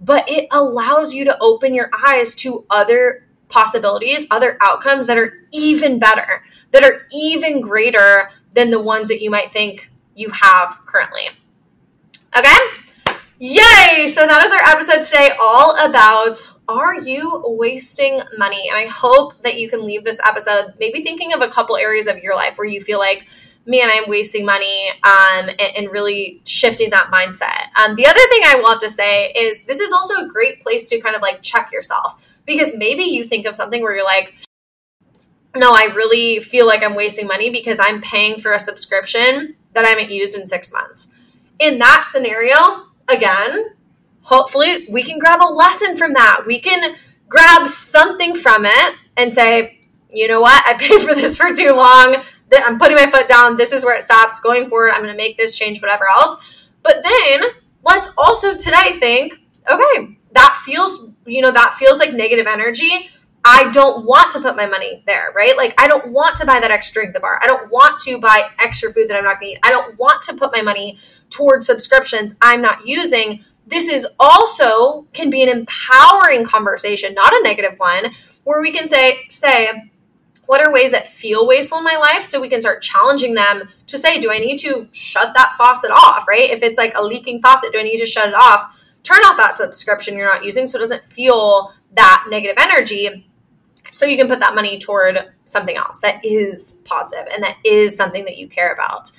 but 0.00 0.28
it 0.28 0.46
allows 0.52 1.12
you 1.12 1.24
to 1.24 1.36
open 1.40 1.74
your 1.74 1.90
eyes 2.06 2.34
to 2.36 2.64
other 2.70 3.26
possibilities, 3.48 4.26
other 4.30 4.56
outcomes 4.60 5.06
that 5.06 5.18
are 5.18 5.32
even 5.52 5.98
better, 5.98 6.44
that 6.70 6.84
are 6.84 7.06
even 7.12 7.60
greater 7.60 8.30
than 8.52 8.70
the 8.70 8.80
ones 8.80 9.08
that 9.08 9.22
you 9.22 9.30
might 9.30 9.50
think 9.50 9.90
you 10.18 10.30
have 10.30 10.80
currently. 10.84 11.28
Okay? 12.36 12.56
Yay! 13.38 14.08
So 14.08 14.26
that 14.26 14.42
is 14.44 14.52
our 14.52 14.58
episode 14.58 15.04
today, 15.04 15.36
all 15.40 15.76
about 15.76 16.36
are 16.68 17.00
you 17.00 17.40
wasting 17.46 18.20
money? 18.36 18.68
And 18.68 18.76
I 18.76 18.86
hope 18.86 19.40
that 19.42 19.58
you 19.58 19.70
can 19.70 19.84
leave 19.84 20.04
this 20.04 20.18
episode 20.26 20.74
maybe 20.80 21.02
thinking 21.02 21.32
of 21.32 21.40
a 21.40 21.48
couple 21.48 21.76
areas 21.76 22.08
of 22.08 22.18
your 22.18 22.34
life 22.34 22.58
where 22.58 22.66
you 22.66 22.80
feel 22.80 22.98
like, 22.98 23.26
man, 23.64 23.88
I'm 23.90 24.08
wasting 24.08 24.44
money, 24.44 24.88
um, 25.04 25.48
and, 25.48 25.60
and, 25.76 25.90
really 25.90 26.40
shifting 26.44 26.90
that 26.90 27.10
mindset. 27.12 27.68
Um, 27.78 27.94
the 27.94 28.06
other 28.06 28.14
thing 28.14 28.40
I 28.44 28.62
have 28.66 28.80
to 28.80 28.88
say 28.88 29.30
is 29.32 29.62
this 29.64 29.78
is 29.78 29.92
also 29.92 30.24
a 30.24 30.26
great 30.26 30.60
place 30.60 30.88
to 30.88 31.00
kind 31.00 31.14
of 31.14 31.22
like 31.22 31.42
check 31.42 31.70
yourself 31.70 32.34
because 32.44 32.70
maybe 32.74 33.02
you 33.02 33.24
think 33.24 33.46
of 33.46 33.54
something 33.54 33.82
where 33.82 33.94
you're 33.94 34.04
like, 34.04 34.34
no, 35.54 35.72
I 35.72 35.92
really 35.94 36.40
feel 36.40 36.66
like 36.66 36.82
I'm 36.82 36.94
wasting 36.94 37.26
money 37.26 37.50
because 37.50 37.78
I'm 37.80 38.00
paying 38.00 38.40
for 38.40 38.52
a 38.52 38.58
subscription 38.58 39.54
that 39.74 39.84
I 39.84 39.88
haven't 39.88 40.10
used 40.10 40.36
in 40.36 40.46
six 40.46 40.72
months. 40.72 41.14
In 41.58 41.78
that 41.78 42.04
scenario, 42.04 42.86
again, 43.08 43.74
hopefully 44.22 44.86
we 44.90 45.02
can 45.02 45.18
grab 45.18 45.40
a 45.42 45.52
lesson 45.52 45.96
from 45.96 46.12
that. 46.14 46.42
We 46.46 46.60
can 46.60 46.96
grab 47.28 47.68
something 47.68 48.34
from 48.34 48.64
it 48.64 48.94
and 49.16 49.32
say, 49.32 49.80
you 50.10 50.28
know 50.28 50.40
what? 50.40 50.62
I 50.66 50.74
paid 50.78 51.00
for 51.00 51.14
this 51.14 51.36
for 51.36 51.52
too 51.52 51.74
long. 51.74 52.16
I'm 52.52 52.78
putting 52.78 52.96
my 52.96 53.10
foot 53.10 53.26
down. 53.26 53.56
This 53.56 53.72
is 53.72 53.84
where 53.84 53.96
it 53.96 54.02
stops. 54.02 54.40
Going 54.40 54.68
forward, 54.68 54.92
I'm 54.92 55.02
going 55.02 55.12
to 55.12 55.16
make 55.16 55.36
this 55.36 55.56
change, 55.56 55.82
whatever 55.82 56.04
else. 56.16 56.66
But 56.82 57.02
then 57.02 57.42
let's 57.84 58.08
also 58.16 58.56
today 58.56 58.98
think, 58.98 59.40
okay, 59.70 60.18
that 60.32 60.60
feels, 60.64 61.10
you 61.26 61.42
know, 61.42 61.50
that 61.50 61.74
feels 61.74 61.98
like 61.98 62.14
negative 62.14 62.46
energy. 62.46 63.10
I 63.50 63.70
don't 63.70 64.04
want 64.04 64.30
to 64.32 64.40
put 64.40 64.56
my 64.56 64.66
money 64.66 65.02
there, 65.06 65.32
right? 65.34 65.56
Like, 65.56 65.72
I 65.80 65.88
don't 65.88 66.12
want 66.12 66.36
to 66.36 66.44
buy 66.44 66.60
that 66.60 66.70
extra 66.70 66.92
drink 66.92 67.08
at 67.08 67.14
the 67.14 67.20
bar. 67.20 67.40
I 67.42 67.46
don't 67.46 67.70
want 67.72 67.98
to 68.00 68.18
buy 68.18 68.50
extra 68.60 68.92
food 68.92 69.08
that 69.08 69.16
I'm 69.16 69.24
not 69.24 69.40
going 69.40 69.54
to 69.54 69.58
eat. 69.58 69.60
I 69.62 69.70
don't 69.70 69.98
want 69.98 70.22
to 70.24 70.34
put 70.34 70.52
my 70.52 70.60
money 70.60 70.98
towards 71.30 71.64
subscriptions 71.64 72.36
I'm 72.42 72.60
not 72.60 72.86
using. 72.86 73.42
This 73.66 73.88
is 73.88 74.06
also 74.20 75.06
can 75.14 75.30
be 75.30 75.42
an 75.42 75.48
empowering 75.48 76.44
conversation, 76.44 77.14
not 77.14 77.32
a 77.32 77.40
negative 77.42 77.78
one, 77.78 78.12
where 78.44 78.60
we 78.60 78.70
can 78.70 78.90
say, 78.90 79.20
say, 79.30 79.90
what 80.44 80.60
are 80.60 80.70
ways 80.70 80.90
that 80.90 81.06
feel 81.06 81.46
wasteful 81.46 81.78
in 81.78 81.84
my 81.84 81.96
life 81.96 82.24
so 82.24 82.42
we 82.42 82.50
can 82.50 82.60
start 82.60 82.82
challenging 82.82 83.34
them 83.34 83.68
to 83.86 83.98
say 83.98 84.18
do 84.18 84.32
i 84.32 84.38
need 84.38 84.56
to 84.56 84.88
shut 84.92 85.34
that 85.34 85.52
faucet 85.58 85.90
off 85.90 86.26
right 86.26 86.48
if 86.48 86.62
it's 86.62 86.78
like 86.78 86.96
a 86.96 87.02
leaking 87.02 87.38
faucet 87.42 87.70
do 87.70 87.78
i 87.78 87.82
need 87.82 87.98
to 87.98 88.06
shut 88.06 88.30
it 88.30 88.34
off 88.34 88.74
turn 89.02 89.18
off 89.26 89.36
that 89.36 89.52
subscription 89.52 90.16
you're 90.16 90.26
not 90.26 90.42
using 90.42 90.66
so 90.66 90.78
it 90.78 90.80
doesn't 90.80 91.04
feel 91.04 91.74
that 91.92 92.24
negative 92.30 92.56
energy 92.58 93.27
so 93.90 94.06
you 94.06 94.16
can 94.16 94.28
put 94.28 94.40
that 94.40 94.54
money 94.54 94.78
toward 94.78 95.32
something 95.44 95.76
else 95.76 96.00
that 96.00 96.24
is 96.24 96.78
positive 96.84 97.26
and 97.32 97.42
that 97.42 97.56
is 97.64 97.96
something 97.96 98.24
that 98.24 98.38
you 98.38 98.48
care 98.48 98.72
about. 98.72 99.10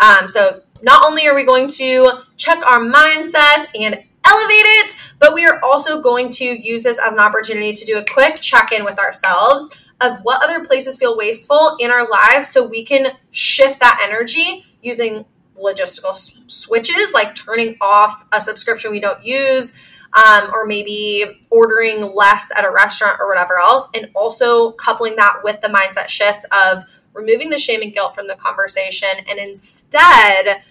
Um, 0.00 0.28
so 0.28 0.62
not 0.82 1.04
only 1.06 1.26
are 1.26 1.34
we 1.34 1.44
going 1.44 1.68
to 1.68 2.22
check 2.36 2.64
our 2.66 2.80
mindset 2.80 3.66
and 3.78 4.02
elevate 4.24 4.66
it, 4.66 4.96
but 5.18 5.34
we 5.34 5.44
are 5.46 5.60
also 5.62 6.00
going 6.00 6.30
to 6.30 6.44
use 6.44 6.82
this 6.82 6.98
as 6.98 7.12
an 7.12 7.20
opportunity 7.20 7.72
to 7.72 7.84
do 7.84 7.98
a 7.98 8.04
quick 8.04 8.36
check 8.36 8.72
in 8.72 8.84
with 8.84 8.98
ourselves 8.98 9.70
of 10.00 10.18
what 10.22 10.42
other 10.42 10.64
places 10.64 10.96
feel 10.96 11.16
wasteful 11.16 11.76
in 11.78 11.90
our 11.90 12.08
lives 12.08 12.50
so 12.50 12.66
we 12.66 12.84
can 12.84 13.12
shift 13.30 13.80
that 13.80 14.00
energy 14.02 14.64
using 14.82 15.24
logistical 15.56 16.10
s- 16.10 16.40
switches 16.46 17.12
like 17.14 17.34
turning 17.34 17.76
off 17.80 18.24
a 18.32 18.40
subscription 18.40 18.90
we 18.90 18.98
don't 18.98 19.24
use 19.24 19.74
um, 20.14 20.50
or 20.52 20.66
maybe 20.66 21.40
ordering 21.50 22.02
less 22.14 22.52
at 22.56 22.64
a 22.64 22.70
restaurant 22.70 23.18
or 23.20 23.28
whatever 23.28 23.58
else 23.58 23.88
and 23.94 24.10
also 24.14 24.72
coupling 24.72 25.16
that 25.16 25.38
with 25.42 25.60
the 25.60 25.68
mindset 25.68 26.08
shift 26.08 26.44
of 26.52 26.84
removing 27.14 27.50
the 27.50 27.58
shame 27.58 27.82
and 27.82 27.92
guilt 27.92 28.14
from 28.14 28.26
the 28.26 28.36
conversation 28.36 29.08
and 29.28 29.38
instead 29.38 30.62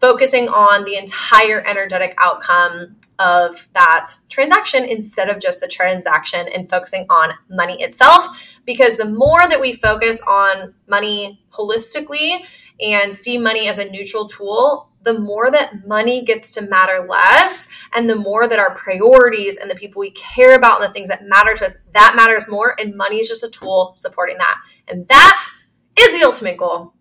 focusing 0.00 0.48
on 0.48 0.84
the 0.84 0.96
entire 0.96 1.60
energetic 1.66 2.14
outcome 2.18 2.96
of 3.18 3.68
that 3.74 4.10
transaction 4.28 4.84
instead 4.84 5.28
of 5.28 5.40
just 5.40 5.60
the 5.60 5.66
transaction 5.66 6.46
and 6.54 6.70
focusing 6.70 7.04
on 7.10 7.30
money 7.50 7.82
itself. 7.82 8.26
Because 8.64 8.96
the 8.96 9.08
more 9.08 9.48
that 9.48 9.60
we 9.60 9.72
focus 9.72 10.22
on 10.22 10.72
money 10.86 11.42
holistically 11.52 12.44
and 12.80 13.14
see 13.14 13.38
money 13.38 13.68
as 13.68 13.78
a 13.78 13.90
neutral 13.90 14.28
tool, 14.28 14.90
the 15.02 15.18
more 15.18 15.50
that 15.50 15.86
money 15.86 16.24
gets 16.24 16.50
to 16.52 16.62
matter 16.62 17.06
less 17.08 17.68
and 17.94 18.10
the 18.10 18.16
more 18.16 18.48
that 18.48 18.58
our 18.58 18.74
priorities 18.74 19.56
and 19.56 19.70
the 19.70 19.74
people 19.74 20.00
we 20.00 20.10
care 20.10 20.56
about 20.56 20.80
and 20.80 20.88
the 20.88 20.92
things 20.92 21.08
that 21.08 21.26
matter 21.26 21.54
to 21.54 21.64
us 21.64 21.76
that 21.94 22.14
matters 22.16 22.48
more 22.48 22.74
and 22.78 22.94
money 22.94 23.16
is 23.16 23.28
just 23.28 23.44
a 23.44 23.50
tool 23.50 23.92
supporting 23.96 24.36
that 24.38 24.60
and 24.88 25.06
that 25.08 25.46
is 25.98 26.18
the 26.18 26.26
ultimate 26.26 26.56
goal. 26.56 26.92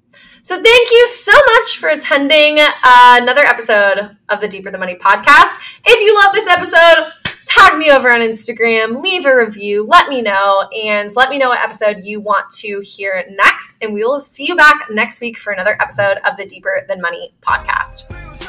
So 0.42 0.56
thank 0.62 0.92
you 0.92 1.06
so 1.08 1.34
much 1.34 1.78
for 1.78 1.90
attending 1.90 2.58
uh, 2.60 3.20
another 3.22 3.44
episode 3.44 4.16
of 4.30 4.40
the 4.42 4.48
Deeper 4.48 4.72
Than 4.72 4.80
Money 4.80 4.96
podcast. 4.96 5.60
If 5.86 6.00
you 6.00 6.16
love 6.16 6.34
this 6.34 6.48
episode, 6.48 7.12
tag 7.58 7.78
me 7.78 7.90
over 7.92 8.12
on 8.12 8.22
Instagram, 8.22 9.02
leave 9.02 9.26
a 9.26 9.36
review, 9.36 9.84
let 9.86 10.10
me 10.10 10.22
know, 10.22 10.68
and 10.86 11.10
let 11.16 11.30
me 11.30 11.38
know 11.38 11.50
what 11.50 11.60
episode 11.60 12.04
you 12.04 12.20
want 12.20 12.50
to 12.52 12.80
hear 12.82 13.26
next. 13.30 13.84
And 13.84 13.94
we 13.94 14.04
will 14.04 14.20
see 14.20 14.46
you 14.46 14.56
back 14.56 14.88
next 14.92 15.22
week 15.22 15.38
for 15.38 15.52
another 15.52 15.78
episode 15.82 16.18
of 16.30 16.38
the 16.38 16.46
Deeper 16.46 16.86
Than 16.88 17.02
Money 17.02 17.34
podcast. 17.42 18.47